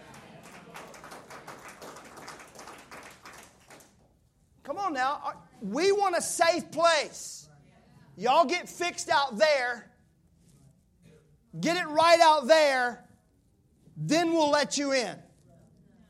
Come 4.63 4.77
on 4.77 4.93
now. 4.93 5.33
We 5.61 5.91
want 5.91 6.17
a 6.17 6.21
safe 6.21 6.71
place. 6.71 7.47
Y'all 8.15 8.45
get 8.45 8.67
fixed 8.67 9.09
out 9.09 9.37
there. 9.37 9.91
Get 11.59 11.77
it 11.77 11.87
right 11.87 12.19
out 12.21 12.47
there. 12.47 13.03
Then 13.95 14.31
we'll 14.31 14.51
let 14.51 14.77
you 14.77 14.93
in. 14.93 15.15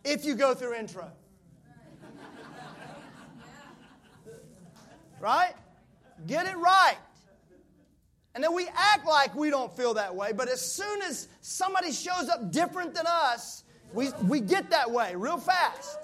If 0.03 0.25
you 0.25 0.35
go 0.35 0.53
through 0.53 0.75
intro. 0.75 1.09
Right? 5.19 5.53
Get 6.27 6.45
it 6.45 6.55
right. 6.57 6.97
And 8.35 8.43
then 8.43 8.53
we 8.53 8.67
act 8.75 9.07
like 9.07 9.33
we 9.33 9.49
don't 9.49 9.75
feel 9.75 9.95
that 9.95 10.15
way, 10.15 10.31
but 10.31 10.47
as 10.47 10.61
soon 10.61 11.01
as 11.01 11.27
somebody 11.41 11.91
shows 11.91 12.29
up 12.29 12.51
different 12.51 12.93
than 12.93 13.07
us, 13.07 13.63
we, 13.93 14.11
we 14.27 14.41
get 14.41 14.69
that 14.69 14.91
way 14.91 15.15
real 15.15 15.39
fast. 15.39 15.97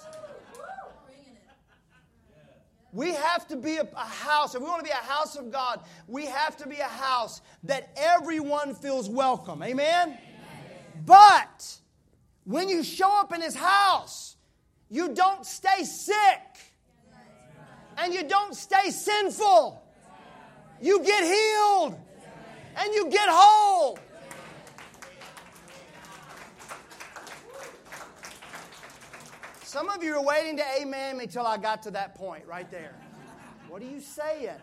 We 2.94 3.12
have 3.12 3.48
to 3.48 3.56
be 3.56 3.78
a, 3.78 3.82
a, 3.82 4.06
house. 4.06 4.54
If 4.54 4.62
we 4.62 4.68
want 4.68 4.80
to 4.82 4.86
be 4.86 4.92
a 4.92 4.94
house 4.94 5.36
of 5.36 5.52
God, 5.52 5.82
we 6.08 6.28
have 6.28 6.56
to 6.58 6.68
be 6.68 6.78
a 6.78 6.84
house 6.84 7.42
that 7.64 7.92
everyone 7.98 8.76
feels 8.76 9.10
welcome. 9.10 9.64
Amen? 9.64 10.10
Amen? 10.10 10.20
But 11.04 11.80
when 12.44 12.70
you 12.70 12.84
show 12.84 13.12
up 13.20 13.34
in 13.34 13.42
His 13.42 13.56
house, 13.56 14.36
you 14.92 15.16
don't 15.16 15.44
stay 15.44 15.84
sick 15.84 16.40
and 17.98 18.14
you 18.14 18.28
don't 18.28 18.56
stay 18.56 18.92
sinful. 18.92 19.82
You 20.80 21.04
get 21.04 21.24
healed 21.24 22.00
and 22.78 22.94
you 22.94 23.10
get 23.10 23.28
whole. 23.28 23.98
Some 29.74 29.90
of 29.90 30.04
you 30.04 30.16
are 30.16 30.22
waiting 30.22 30.56
to 30.58 30.64
amen 30.80 31.18
me 31.18 31.26
till 31.26 31.48
I 31.48 31.58
got 31.58 31.82
to 31.82 31.92
that 31.92 32.14
point 32.14 32.46
right 32.46 32.70
there. 32.70 32.94
What 33.68 33.82
are 33.82 33.86
you 33.86 34.02
saying? 34.02 34.62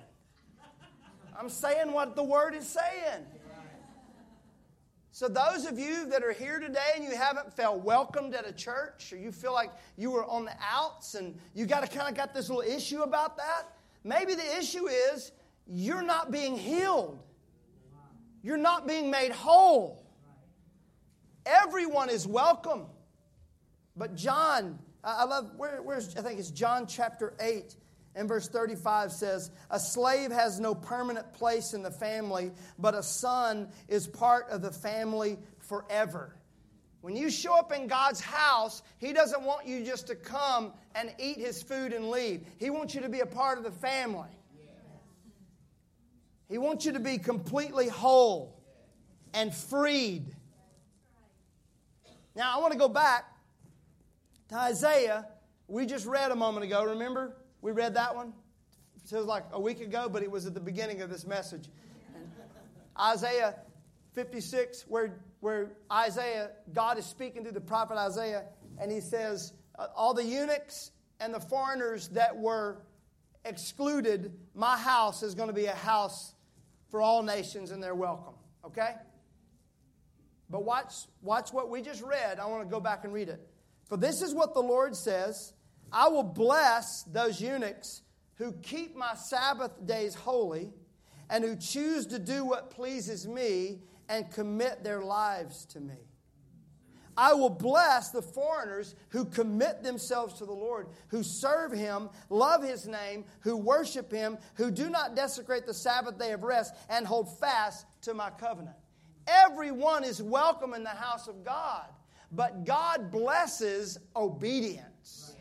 I'm 1.37 1.49
saying 1.49 1.93
what 1.93 2.15
the 2.15 2.23
word 2.23 2.55
is 2.55 2.69
saying. 2.69 3.27
So, 5.11 5.27
those 5.27 5.67
of 5.67 5.81
you 5.81 6.07
that 6.11 6.23
are 6.23 6.31
here 6.31 6.61
today 6.61 6.93
and 6.95 7.03
you 7.03 7.17
haven't 7.17 7.53
felt 7.53 7.83
welcomed 7.83 8.37
at 8.37 8.47
a 8.47 8.53
church, 8.53 9.13
or 9.13 9.17
you 9.17 9.33
feel 9.33 9.53
like 9.53 9.73
you 9.97 10.13
were 10.13 10.25
on 10.27 10.45
the 10.45 10.55
outs 10.63 11.17
and 11.17 11.37
you 11.55 11.67
got 11.67 11.81
to 11.81 11.89
kind 11.89 12.09
of 12.09 12.15
got 12.15 12.33
this 12.33 12.49
little 12.49 12.63
issue 12.63 13.03
about 13.03 13.37
that, 13.37 13.65
maybe 14.05 14.37
the 14.37 14.59
issue 14.59 14.87
is 14.87 15.33
you're 15.67 16.03
not 16.03 16.31
being 16.31 16.57
healed. 16.57 17.19
You're 18.45 18.59
not 18.59 18.87
being 18.87 19.11
made 19.11 19.33
whole. 19.33 20.07
Everyone 21.45 22.11
is 22.11 22.29
welcome. 22.29 22.87
But 23.97 24.15
John 24.15 24.79
I 25.03 25.25
love, 25.25 25.53
where, 25.57 25.81
where's, 25.83 26.17
I 26.17 26.23
think 26.23 26.39
it's 26.39 26.51
John 26.51 26.87
chapter 26.87 27.35
8 27.41 27.75
and 28.15 28.29
verse 28.29 28.49
35 28.49 29.13
says, 29.13 29.51
A 29.71 29.79
slave 29.79 30.31
has 30.31 30.61
no 30.61 30.75
permanent 30.75 31.33
place 31.33 31.73
in 31.73 31.83
the 31.83 31.91
family, 31.91 32.53
but 32.79 32.95
a 32.95 33.03
son 33.03 33.69
is 33.89 34.07
part 34.07 34.49
of 34.51 34.63
the 34.63 34.73
family 34.73 35.39
forever. 35.59 36.37
When 37.01 37.17
you 37.17 37.31
show 37.31 37.55
up 37.55 37.73
in 37.73 37.87
God's 37.87 38.21
house, 38.21 38.83
He 38.99 39.13
doesn't 39.13 39.43
want 39.43 39.67
you 39.67 39.85
just 39.85 40.07
to 40.09 40.15
come 40.15 40.73
and 40.95 41.15
eat 41.19 41.39
His 41.39 41.63
food 41.63 41.93
and 41.93 42.11
leave. 42.11 42.45
He 42.59 42.69
wants 42.69 42.95
you 42.95 43.01
to 43.03 43.09
be 43.09 43.21
a 43.21 43.27
part 43.27 43.57
of 43.57 43.65
the 43.65 43.71
family. 43.71 44.29
He 46.51 46.59
wants 46.59 46.85
you 46.85 46.93
to 46.93 47.01
be 47.01 47.17
completely 47.17 47.89
whole 47.89 48.61
and 49.33 49.55
freed. 49.55 50.35
Now, 52.35 52.57
I 52.57 52.61
want 52.61 52.73
to 52.73 52.79
go 52.79 52.89
back 52.89 53.25
to 54.51 54.57
Isaiah, 54.57 55.27
we 55.69 55.87
just 55.87 56.07
read 56.07 56.33
a 56.33 56.37
moment 56.37 56.65
ago. 56.65 56.85
Remember? 56.85 57.37
We 57.63 57.71
read 57.71 57.95
that 57.95 58.15
one? 58.15 58.33
It 58.97 59.17
was 59.17 59.25
like 59.25 59.45
a 59.53 59.61
week 59.61 59.81
ago, 59.81 60.09
but 60.09 60.23
it 60.23 60.31
was 60.31 60.45
at 60.45 60.55
the 60.55 60.61
beginning 60.61 61.03
of 61.03 61.11
this 61.11 61.25
message. 61.25 61.69
Isaiah 63.01 63.55
56, 64.15 64.87
where, 64.89 65.21
where 65.39 65.71
Isaiah, 65.91 66.51
God 66.73 66.99
is 66.99 67.07
speaking 67.07 67.45
to 67.45 67.53
the 67.53 67.61
prophet 67.61 67.97
Isaiah, 67.97 68.45
and 68.81 68.91
he 68.91 69.01
says, 69.01 69.53
uh, 69.79 69.87
All 69.95 70.15
the 70.15 70.25
eunuchs 70.25 70.91
and 71.21 71.33
the 71.33 71.41
foreigners 71.41 72.09
that 72.09 72.37
were 72.37 72.83
excluded, 73.45 74.33
my 74.55 74.77
house 74.77 75.23
is 75.23 75.37
going 75.37 75.49
to 75.49 75.55
be 75.55 75.67
a 75.67 75.75
house 75.75 76.35
for 76.91 77.01
all 77.01 77.23
nations, 77.23 77.71
and 77.71 77.81
they're 77.81 77.95
welcome. 77.95 78.35
Okay? 78.67 78.95
But 80.51 80.65
watch, 80.65 80.93
watch 81.23 81.53
what 81.53 81.71
we 81.71 81.83
just 81.83 82.03
read. 82.03 82.41
I 82.41 82.47
want 82.47 82.65
to 82.65 82.69
go 82.69 82.81
back 82.81 83.05
and 83.05 83.13
read 83.13 83.29
it. 83.29 83.50
For 83.91 83.97
this 83.97 84.23
is 84.23 84.33
what 84.33 84.55
the 84.55 84.63
Lord 84.63 84.97
says 84.97 85.53
I 85.93 86.09
will 86.09 86.23
bless 86.23 87.03
those 87.03 87.41
eunuchs 87.41 88.03
who 88.37 88.53
keep 88.63 88.97
my 88.97 89.15
Sabbath 89.15 89.85
days 89.85 90.15
holy, 90.15 90.73
and 91.29 91.45
who 91.45 91.57
choose 91.57 92.07
to 92.07 92.19
do 92.19 92.45
what 92.45 92.71
pleases 92.71 93.29
me 93.29 93.81
and 94.09 94.31
commit 94.31 94.83
their 94.83 95.03
lives 95.03 95.67
to 95.67 95.81
me. 95.81 95.99
I 97.17 97.35
will 97.35 97.51
bless 97.51 98.11
the 98.11 98.23
foreigners 98.23 98.95
who 99.11 99.27
commit 99.27 99.83
themselves 99.83 100.35
to 100.35 100.47
the 100.47 100.53
Lord, 100.53 100.87
who 101.09 101.23
serve 101.23 101.71
Him, 101.71 102.09
love 102.31 102.63
His 102.63 102.87
name, 102.87 103.25
who 103.41 103.57
worship 103.57 104.11
Him, 104.11 104.39
who 104.55 104.71
do 104.71 104.89
not 104.89 105.15
desecrate 105.15 105.67
the 105.67 105.75
Sabbath 105.75 106.17
day 106.19 106.33
of 106.33 106.45
rest, 106.45 106.75
and 106.89 107.07
hold 107.07 107.39
fast 107.39 107.85
to 108.03 108.15
my 108.15 108.31
covenant. 108.31 108.77
Everyone 109.27 110.03
is 110.03 110.23
welcome 110.23 110.73
in 110.73 110.83
the 110.83 110.89
house 110.89 111.29
of 111.29 111.45
God, 111.45 111.87
but 112.33 112.65
God 112.65 113.11
blesses 113.11 113.99
obedience. 114.15 115.37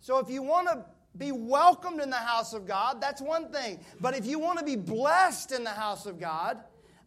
So 0.00 0.18
if 0.18 0.28
you 0.28 0.42
want 0.42 0.68
to 0.68 0.84
be 1.16 1.30
welcomed 1.30 2.00
in 2.00 2.10
the 2.10 2.16
house 2.16 2.54
of 2.54 2.66
God, 2.66 3.00
that's 3.00 3.22
one 3.22 3.52
thing. 3.52 3.78
But 4.00 4.16
if 4.16 4.26
you 4.26 4.38
want 4.38 4.58
to 4.58 4.64
be 4.64 4.76
blessed 4.76 5.52
in 5.52 5.62
the 5.62 5.70
house 5.70 6.06
of 6.06 6.18
God, 6.18 6.58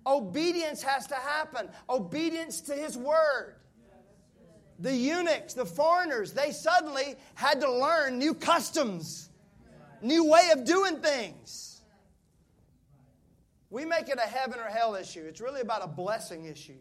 obedience 0.08 0.82
has 0.82 1.06
to 1.08 1.16
happen. 1.16 1.70
Obedience 1.90 2.62
to 2.62 2.74
His 2.74 2.98
word. 2.98 3.56
The 4.80 4.96
eunuchs, 4.96 5.54
the 5.54 5.66
foreigners, 5.66 6.34
they 6.34 6.52
suddenly 6.52 7.16
had 7.34 7.62
to 7.62 7.72
learn 7.72 8.18
new 8.18 8.34
customs, 8.34 9.30
new 10.02 10.30
way 10.30 10.50
of 10.54 10.66
doing 10.66 10.98
things. 10.98 11.75
We 13.76 13.84
make 13.84 14.08
it 14.08 14.18
a 14.20 14.22
heaven 14.22 14.58
or 14.58 14.70
hell 14.70 14.96
issue. 14.96 15.26
It's 15.28 15.42
really 15.42 15.60
about 15.60 15.84
a 15.84 15.88
blessing 15.88 16.46
issue. 16.46 16.80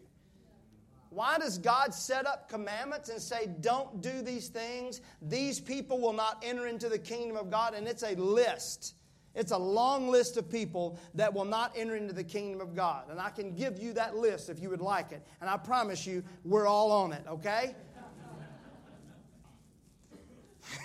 Why 1.09 1.37
does 1.37 1.57
God 1.57 1.93
set 1.93 2.25
up 2.25 2.47
commandments 2.47 3.09
and 3.09 3.21
say, 3.21 3.49
don't 3.59 4.01
do 4.01 4.21
these 4.21 4.47
things? 4.47 5.01
These 5.21 5.59
people 5.59 5.99
will 5.99 6.13
not 6.13 6.41
enter 6.41 6.67
into 6.67 6.87
the 6.87 6.97
kingdom 6.97 7.35
of 7.35 7.51
God. 7.51 7.73
And 7.73 7.85
it's 7.85 8.03
a 8.03 8.15
list. 8.15 8.95
It's 9.33 9.51
a 9.51 9.57
long 9.57 10.07
list 10.07 10.37
of 10.37 10.49
people 10.49 10.97
that 11.15 11.33
will 11.33 11.43
not 11.43 11.73
enter 11.75 11.97
into 11.97 12.13
the 12.13 12.23
kingdom 12.23 12.61
of 12.61 12.73
God. 12.73 13.09
And 13.09 13.19
I 13.19 13.29
can 13.29 13.53
give 13.53 13.77
you 13.77 13.91
that 13.91 14.15
list 14.15 14.47
if 14.49 14.61
you 14.61 14.69
would 14.69 14.79
like 14.79 15.11
it. 15.11 15.21
And 15.41 15.49
I 15.49 15.57
promise 15.57 16.07
you, 16.07 16.23
we're 16.45 16.65
all 16.65 16.93
on 16.93 17.11
it, 17.11 17.25
okay? 17.27 17.75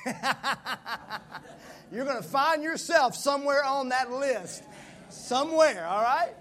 You're 1.92 2.04
going 2.04 2.16
to 2.16 2.28
find 2.28 2.64
yourself 2.64 3.14
somewhere 3.14 3.64
on 3.64 3.90
that 3.90 4.10
list. 4.10 4.64
Somewhere, 5.10 5.86
all 5.86 6.02
right? 6.02 6.34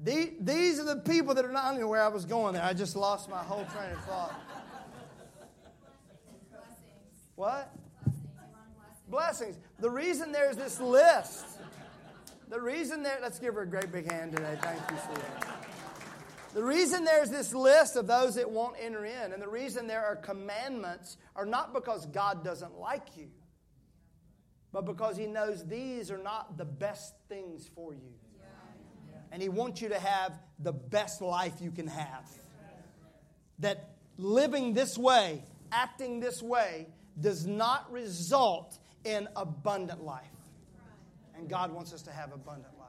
These 0.00 0.80
are 0.80 0.84
the 0.84 1.02
people 1.04 1.34
that 1.34 1.44
are 1.44 1.52
not 1.52 1.68
anywhere 1.68 1.88
where 1.88 2.02
I 2.02 2.08
was 2.08 2.24
going 2.24 2.54
there. 2.54 2.62
I 2.64 2.72
just 2.72 2.96
lost 2.96 3.30
my 3.30 3.38
whole 3.38 3.64
train 3.66 3.92
of 3.92 4.04
thought. 4.04 4.34
What? 7.36 7.72
Blessings. 9.08 9.58
The 9.78 9.90
reason 9.90 10.32
there's 10.32 10.56
this 10.56 10.80
list, 10.80 11.44
the 12.48 12.60
reason 12.60 13.02
there, 13.02 13.18
let's 13.22 13.38
give 13.38 13.54
her 13.54 13.62
a 13.62 13.66
great 13.66 13.92
big 13.92 14.10
hand 14.10 14.34
today. 14.36 14.58
Thank 14.60 14.80
you, 14.90 14.96
sweetheart. 15.06 15.58
The 16.54 16.62
reason 16.62 17.04
there's 17.04 17.30
this 17.30 17.54
list 17.54 17.96
of 17.96 18.06
those 18.06 18.34
that 18.34 18.50
won't 18.50 18.76
enter 18.78 19.04
in, 19.04 19.32
and 19.32 19.40
the 19.40 19.48
reason 19.48 19.86
there 19.86 20.04
are 20.04 20.16
commandments, 20.16 21.16
are 21.34 21.46
not 21.46 21.72
because 21.72 22.06
God 22.06 22.44
doesn't 22.44 22.78
like 22.78 23.16
you, 23.16 23.28
but 24.72 24.86
because 24.86 25.16
He 25.16 25.26
knows 25.26 25.66
these 25.66 26.10
are 26.10 26.18
not 26.18 26.56
the 26.56 26.64
best 26.64 27.14
things 27.28 27.70
for 27.74 27.94
you 27.94 28.12
and 29.32 29.40
He 29.40 29.48
wants 29.48 29.80
you 29.80 29.88
to 29.88 29.98
have 29.98 30.38
the 30.58 30.72
best 30.72 31.22
life 31.22 31.54
you 31.60 31.72
can 31.72 31.86
have. 31.88 32.30
That 33.58 33.94
living 34.18 34.74
this 34.74 34.98
way, 34.98 35.42
acting 35.72 36.20
this 36.20 36.42
way, 36.42 36.86
does 37.18 37.46
not 37.46 37.90
result 37.90 38.78
in 39.04 39.26
abundant 39.34 40.04
life. 40.04 40.26
And 41.34 41.48
God 41.48 41.72
wants 41.72 41.94
us 41.94 42.02
to 42.02 42.12
have 42.12 42.32
abundant 42.32 42.78
life. 42.78 42.88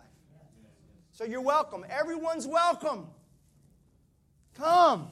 So 1.11 1.23
you're 1.23 1.41
welcome. 1.41 1.85
Everyone's 1.89 2.45
welcome. 2.45 3.07
Come. 4.55 5.07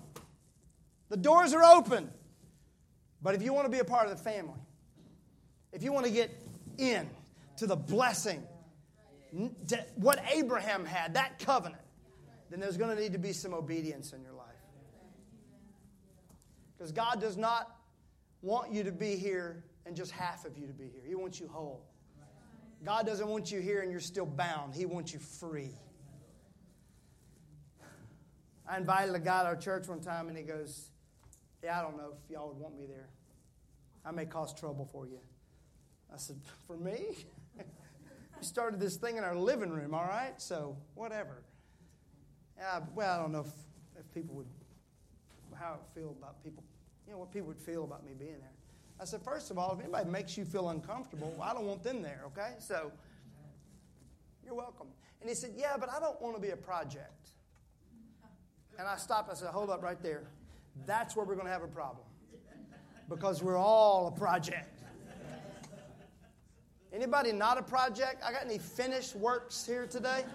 The 1.10 1.18
doors 1.18 1.54
are 1.54 1.64
open. 1.64 2.10
But 3.22 3.36
if 3.36 3.42
you 3.42 3.54
want 3.54 3.66
to 3.66 3.72
be 3.72 3.80
a 3.80 3.86
part 3.86 4.10
of 4.10 4.18
the 4.18 4.22
family, 4.22 4.60
if 5.72 5.82
you 5.82 5.94
want 5.94 6.06
to 6.08 6.12
get 6.12 6.41
in 6.82 7.10
to 7.58 7.68
the 7.68 7.76
blessing 7.76 8.44
what 9.96 10.22
Abraham 10.34 10.86
had, 10.86 11.14
that 11.14 11.40
covenant, 11.40 11.82
then 12.50 12.60
there's 12.60 12.78
going 12.78 12.96
to 12.96 13.02
need 13.02 13.14
to 13.14 13.20
be 13.20 13.32
some 13.32 13.54
obedience 13.54 14.12
in 14.12 14.22
your 14.22 14.34
life. 14.34 14.48
Because 16.78 16.92
God 16.92 17.22
does 17.22 17.38
not 17.38 17.78
want 18.42 18.74
you 18.74 18.84
to 18.84 18.92
be 18.92 19.16
here 19.16 19.64
and 19.86 19.96
just 19.96 20.12
half 20.12 20.46
of 20.46 20.58
you 20.58 20.68
to 20.68 20.74
be 20.74 20.86
here. 20.86 21.04
He 21.08 21.16
wants 21.16 21.40
you 21.40 21.48
whole. 21.48 21.86
God 22.84 23.06
doesn't 23.06 23.28
want 23.28 23.52
you 23.52 23.62
here 23.62 23.82
and 23.82 23.92
you're 23.92 24.00
still 24.02 24.26
bound, 24.26 24.74
He 24.74 24.86
wants 24.86 25.14
you 25.14 25.20
free. 25.20 25.72
I 28.68 28.78
invited 28.78 29.14
a 29.16 29.20
guy 29.20 29.44
to 29.44 29.50
our 29.50 29.56
church 29.56 29.88
one 29.88 30.00
time 30.00 30.30
and 30.30 30.38
he 30.38 30.44
goes, 30.44 30.92
Yeah, 31.64 31.78
I 31.78 31.82
don't 31.82 31.98
know 31.98 32.14
if 32.14 32.32
y'all 32.32 32.48
would 32.48 32.58
want 32.58 32.78
me 32.78 32.86
there. 32.86 33.10
I 34.06 34.12
may 34.12 34.26
cause 34.26 34.54
trouble 34.54 34.90
for 34.92 35.06
you. 35.06 35.20
I 36.14 36.18
said, 36.18 36.38
For 36.68 36.78
me? 36.78 37.26
We 38.40 38.46
started 38.48 38.80
this 38.80 38.96
thing 38.96 39.18
in 39.18 39.24
our 39.24 39.36
living 39.36 39.70
room, 39.70 39.94
all 39.94 40.08
right? 40.08 40.34
So, 40.42 40.76
whatever. 40.96 41.44
Uh, 42.60 42.82
well, 42.96 43.20
I 43.20 43.22
don't 43.22 43.32
know 43.32 43.42
if, 43.42 43.54
if 44.00 44.12
people 44.16 44.34
would, 44.34 44.48
how 45.54 45.76
it 45.76 45.82
feel 45.94 46.16
about 46.18 46.44
people, 46.44 46.64
you 47.06 47.14
know, 47.14 47.20
what 47.20 47.32
people 47.32 47.50
would 47.50 47.60
feel 47.60 47.84
about 47.84 48.04
me 48.04 48.14
being 48.18 48.40
there. 48.40 48.50
I 49.00 49.06
said, 49.06 49.22
first 49.22 49.52
of 49.52 49.60
all, 49.60 49.74
if 49.74 49.80
anybody 49.80 50.10
makes 50.10 50.40
you 50.40 50.46
feel 50.46 50.70
uncomfortable, 50.70 51.36
well, 51.38 51.48
I 51.48 51.54
don't 51.54 51.68
want 51.68 51.84
them 51.84 52.02
there, 52.02 52.22
okay? 52.28 52.54
So, 52.58 52.92
you're 54.44 54.56
welcome. 54.56 54.88
And 55.22 55.30
he 55.30 55.36
said, 55.36 55.52
yeah, 55.56 55.78
but 55.80 55.90
I 55.90 56.00
don't 56.00 56.20
want 56.20 56.36
to 56.36 56.42
be 56.42 56.50
a 56.50 56.58
project. 56.58 57.30
And 58.80 58.88
I 58.88 58.98
stopped. 58.98 59.30
I 59.30 59.36
said, 59.36 59.50
hold 59.50 59.70
up 59.70 59.84
right 59.84 60.02
there. 60.02 60.24
That's 60.88 61.16
where 61.16 61.28
we're 61.28 61.36
going 61.36 61.46
to 61.46 61.54
have 61.54 61.62
a 61.62 61.68
problem. 61.68 62.06
Because 63.08 63.44
we're 63.44 63.58
all 63.58 64.08
a 64.08 64.20
project. 64.20 64.81
Anybody 66.94 67.32
not 67.32 67.58
a 67.58 67.62
project? 67.62 68.22
I 68.24 68.34
got 68.34 68.46
any 68.46 68.58
finished 68.58 69.16
works 69.16 69.66
here 69.66 69.88
today? 69.88 70.26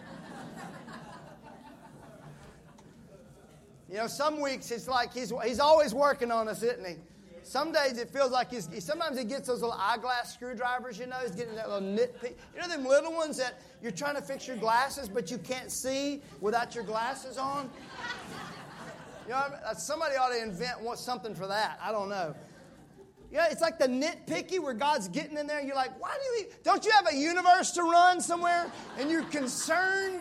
you 3.91 3.97
know, 3.97 4.07
some 4.07 4.41
weeks 4.41 4.71
it's 4.71 4.89
like 4.89 5.13
he's, 5.13 5.33
he's 5.45 5.61
always 5.61 5.93
working 5.93 6.31
on 6.31 6.49
us, 6.49 6.63
isn't 6.63 6.87
he? 6.87 6.95
Some 7.43 7.73
days 7.73 7.99
it 7.99 8.09
feels 8.11 8.33
like 8.33 8.51
he's, 8.51 8.69
sometimes 8.83 9.19
he 9.19 9.25
gets 9.25 9.47
those 9.47 9.61
little 9.61 9.77
eyeglass 9.79 10.35
screwdrivers, 10.35 10.99
you 10.99 11.07
know, 11.07 11.17
he's 11.23 11.31
getting 11.31 11.55
that 11.55 11.69
little 11.69 11.87
nitpick. 11.87 12.35
You 12.55 12.61
know, 12.61 12.69
them 12.69 12.85
little 12.85 13.13
ones 13.13 13.37
that 13.37 13.61
you're 13.81 13.93
trying 13.93 14.17
to 14.17 14.23
fix 14.23 14.49
your 14.49 14.57
glasses, 14.57 15.09
but 15.09 15.31
you 15.31 15.39
can't 15.39 15.71
see 15.71 16.23
without 16.41 16.75
your 16.75 16.83
glasses 16.83 17.39
on? 17.39 17.71
You 19.27 19.33
know, 19.33 19.45
somebody 19.77 20.17
ought 20.17 20.31
to 20.31 20.43
invent 20.43 20.79
something 20.99 21.35
for 21.35 21.47
that. 21.47 21.79
I 21.83 21.93
don't 21.93 22.09
know. 22.09 22.35
Yeah, 23.31 23.49
it's 23.51 23.61
like 23.61 23.79
the 23.79 23.89
nitpicky 23.89 24.61
where 24.61 24.75
God's 24.75 25.09
getting 25.09 25.37
in 25.37 25.47
there. 25.47 25.61
You're 25.61 25.75
like, 25.75 26.01
why 26.01 26.17
do 26.17 26.41
you? 26.41 26.47
Don't 26.63 26.85
you 26.85 26.93
have 26.93 27.09
a 27.13 27.17
universe 27.17 27.73
to 27.73 27.83
run 27.83 28.21
somewhere, 28.21 28.71
and 28.99 29.11
you're 29.11 29.25
concerned 29.25 30.21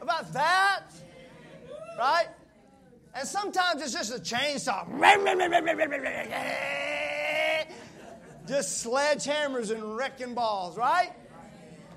about 0.00 0.32
that, 0.32 0.84
right? 1.98 2.26
And 3.14 3.26
sometimes 3.26 3.82
it's 3.82 3.92
just 3.92 4.12
a 4.12 4.20
chainsaw, 4.20 4.86
just 8.46 8.84
sledgehammers 8.84 9.70
and 9.70 9.96
wrecking 9.96 10.34
balls, 10.34 10.76
right? 10.76 11.12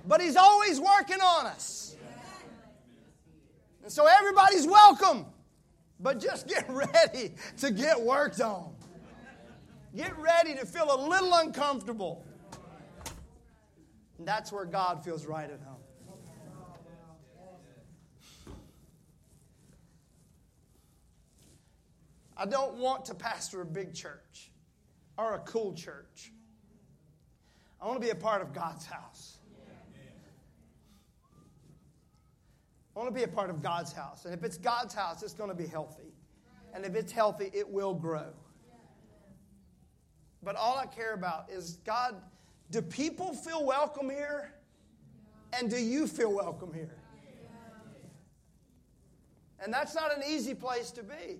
But 0.08 0.21
He's 0.21 0.36
always 0.36 0.80
working 0.80 1.21
on 1.21 1.47
us, 1.47 1.95
and 3.82 3.91
so 3.91 4.06
everybody's 4.06 4.67
welcome. 4.67 5.26
But 5.99 6.19
just 6.19 6.47
get 6.47 6.65
ready 6.69 7.34
to 7.58 7.71
get 7.71 7.99
worked 8.02 8.41
on. 8.41 8.72
Get 9.95 10.17
ready 10.17 10.56
to 10.56 10.65
feel 10.65 10.93
a 10.93 10.99
little 11.08 11.34
uncomfortable. 11.36 12.25
And 14.17 14.27
that's 14.27 14.51
where 14.51 14.65
God 14.65 15.03
feels 15.03 15.25
right 15.25 15.49
at 15.49 15.60
home. 15.60 15.77
I 22.36 22.45
don't 22.47 22.75
want 22.77 23.06
to 23.06 23.13
pastor 23.13 23.62
a 23.62 23.65
big 23.65 23.93
church 23.93 24.51
or 25.17 25.36
a 25.36 25.39
cool 25.39 25.73
church. 25.73 26.32
I 27.79 27.86
want 27.86 28.01
to 28.01 28.06
be 28.06 28.12
a 28.12 28.15
part 28.15 28.41
of 28.41 28.53
God's 28.53 28.86
house. 28.86 29.38
I 32.95 32.99
want 32.99 33.10
to 33.10 33.15
be 33.15 33.23
a 33.23 33.27
part 33.27 33.49
of 33.49 33.62
God's 33.62 33.93
house. 33.93 34.25
And 34.25 34.34
if 34.34 34.43
it's 34.43 34.58
God's 34.58 34.93
house, 34.93 35.21
it's 35.21 35.34
going 35.34 35.49
to 35.49 35.56
be 35.56 35.67
healthy. 35.67 36.13
And 36.73 36.86
if 36.86 36.95
it's 36.95 37.12
healthy, 37.12 37.51
it 37.53 37.69
will 37.69 37.93
grow. 37.93 38.34
But 40.43 40.56
all 40.56 40.77
I 40.77 40.86
care 40.86 41.13
about 41.13 41.49
is 41.49 41.77
God, 41.86 42.15
do 42.71 42.82
people 42.82 43.34
feel 43.34 43.65
welcome 43.65 44.10
here? 44.10 44.53
And 45.58 45.69
do 45.69 45.77
you 45.77 46.08
feel 46.08 46.34
welcome 46.34 46.73
here? 46.73 46.97
And 49.63 49.73
that's 49.73 49.95
not 49.95 50.15
an 50.15 50.23
easy 50.27 50.53
place 50.53 50.91
to 50.91 51.03
be. 51.03 51.39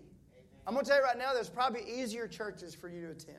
I'm 0.66 0.74
going 0.74 0.86
to 0.86 0.90
tell 0.90 1.00
you 1.00 1.04
right 1.04 1.18
now, 1.18 1.34
there's 1.34 1.50
probably 1.50 1.82
easier 1.82 2.28
churches 2.28 2.74
for 2.74 2.88
you 2.88 3.02
to 3.02 3.12
attend. 3.12 3.38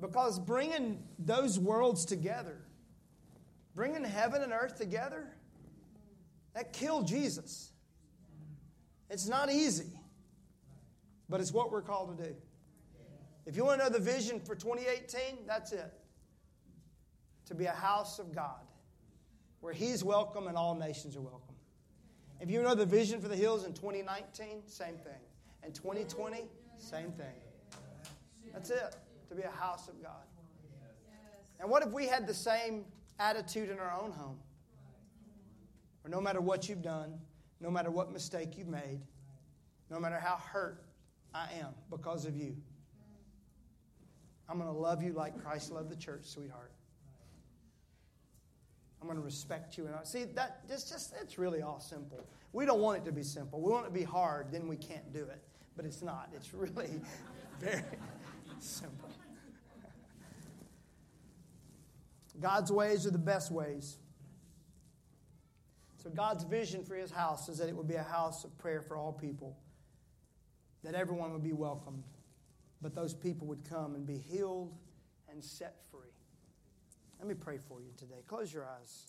Because 0.00 0.38
bringing 0.38 1.02
those 1.18 1.58
worlds 1.58 2.04
together, 2.04 2.58
bringing 3.74 4.02
heaven 4.02 4.42
and 4.42 4.52
earth 4.52 4.76
together, 4.76 5.28
that 6.54 6.72
killed 6.72 7.06
Jesus. 7.06 7.70
It's 9.10 9.28
not 9.28 9.52
easy, 9.52 9.92
but 11.28 11.40
it's 11.40 11.52
what 11.52 11.70
we're 11.70 11.82
called 11.82 12.16
to 12.16 12.24
do. 12.24 12.34
If 13.46 13.56
you 13.56 13.64
want 13.64 13.80
to 13.80 13.86
know 13.86 13.90
the 13.90 14.04
vision 14.04 14.40
for 14.40 14.54
2018, 14.54 15.46
that's 15.46 15.72
it. 15.72 15.92
To 17.46 17.54
be 17.54 17.66
a 17.66 17.72
house 17.72 18.18
of 18.18 18.34
God 18.34 18.60
where 19.60 19.72
He's 19.72 20.04
welcome 20.04 20.46
and 20.46 20.56
all 20.56 20.74
nations 20.74 21.16
are 21.16 21.20
welcome. 21.20 21.54
If 22.40 22.50
you 22.50 22.62
know 22.62 22.74
the 22.74 22.86
vision 22.86 23.20
for 23.20 23.28
the 23.28 23.36
hills 23.36 23.64
in 23.64 23.72
2019, 23.72 24.62
same 24.66 24.96
thing. 24.96 25.20
And 25.62 25.74
2020, 25.74 26.44
same 26.78 27.12
thing. 27.12 27.26
That's 28.52 28.70
it. 28.70 28.96
To 29.28 29.34
be 29.34 29.42
a 29.42 29.50
house 29.50 29.88
of 29.88 30.02
God. 30.02 30.24
And 31.60 31.68
what 31.70 31.82
if 31.82 31.90
we 31.90 32.06
had 32.06 32.26
the 32.26 32.34
same 32.34 32.84
attitude 33.18 33.68
in 33.68 33.78
our 33.78 33.92
own 33.92 34.12
home? 34.12 34.38
Or 36.04 36.08
no 36.08 36.20
matter 36.20 36.40
what 36.40 36.68
you've 36.68 36.82
done, 36.82 37.18
no 37.60 37.70
matter 37.70 37.90
what 37.90 38.10
mistake 38.10 38.56
you've 38.56 38.68
made, 38.68 39.00
no 39.90 40.00
matter 40.00 40.18
how 40.18 40.36
hurt 40.36 40.82
I 41.34 41.48
am 41.60 41.74
because 41.90 42.24
of 42.24 42.34
you, 42.34 42.56
I'm 44.50 44.58
going 44.58 44.72
to 44.72 44.76
love 44.76 45.02
you 45.02 45.12
like 45.12 45.40
Christ 45.44 45.70
loved 45.70 45.90
the 45.90 45.96
church, 45.96 46.24
sweetheart. 46.24 46.72
I'm 49.00 49.06
going 49.06 49.18
to 49.18 49.24
respect 49.24 49.78
you. 49.78 49.86
And 49.86 49.94
I, 49.94 50.02
see 50.02 50.24
that 50.34 50.62
it's 50.68 50.90
just 50.90 51.14
it's 51.22 51.38
really 51.38 51.62
all 51.62 51.78
simple. 51.78 52.26
We 52.52 52.66
don't 52.66 52.80
want 52.80 52.98
it 52.98 53.04
to 53.04 53.12
be 53.12 53.22
simple. 53.22 53.60
We 53.62 53.70
want 53.70 53.86
it 53.86 53.90
to 53.90 53.94
be 53.94 54.02
hard. 54.02 54.48
Then 54.50 54.66
we 54.66 54.76
can't 54.76 55.12
do 55.12 55.20
it. 55.20 55.40
But 55.76 55.84
it's 55.84 56.02
not. 56.02 56.30
It's 56.34 56.52
really 56.54 57.00
very 57.60 57.82
simple. 58.58 59.08
God's 62.40 62.72
ways 62.72 63.06
are 63.06 63.10
the 63.10 63.18
best 63.18 63.52
ways. 63.52 63.98
So 66.02 66.10
God's 66.10 66.44
vision 66.44 66.84
for 66.84 66.96
His 66.96 67.10
house 67.10 67.48
is 67.48 67.58
that 67.58 67.68
it 67.68 67.76
would 67.76 67.88
be 67.88 67.96
a 67.96 68.02
house 68.02 68.44
of 68.44 68.56
prayer 68.58 68.82
for 68.82 68.96
all 68.96 69.12
people. 69.12 69.56
That 70.82 70.94
everyone 70.94 71.32
would 71.34 71.42
be 71.42 71.52
welcomed, 71.52 72.02
but 72.82 72.94
those 72.94 73.14
people 73.14 73.46
would 73.46 73.68
come 73.68 73.94
and 73.94 74.06
be 74.06 74.18
healed 74.18 74.72
and 75.30 75.42
set 75.42 75.76
free. 75.90 76.00
Let 77.18 77.28
me 77.28 77.34
pray 77.34 77.58
for 77.58 77.80
you 77.80 77.90
today. 77.96 78.22
Close 78.26 78.52
your 78.52 78.64
eyes. 78.64 79.06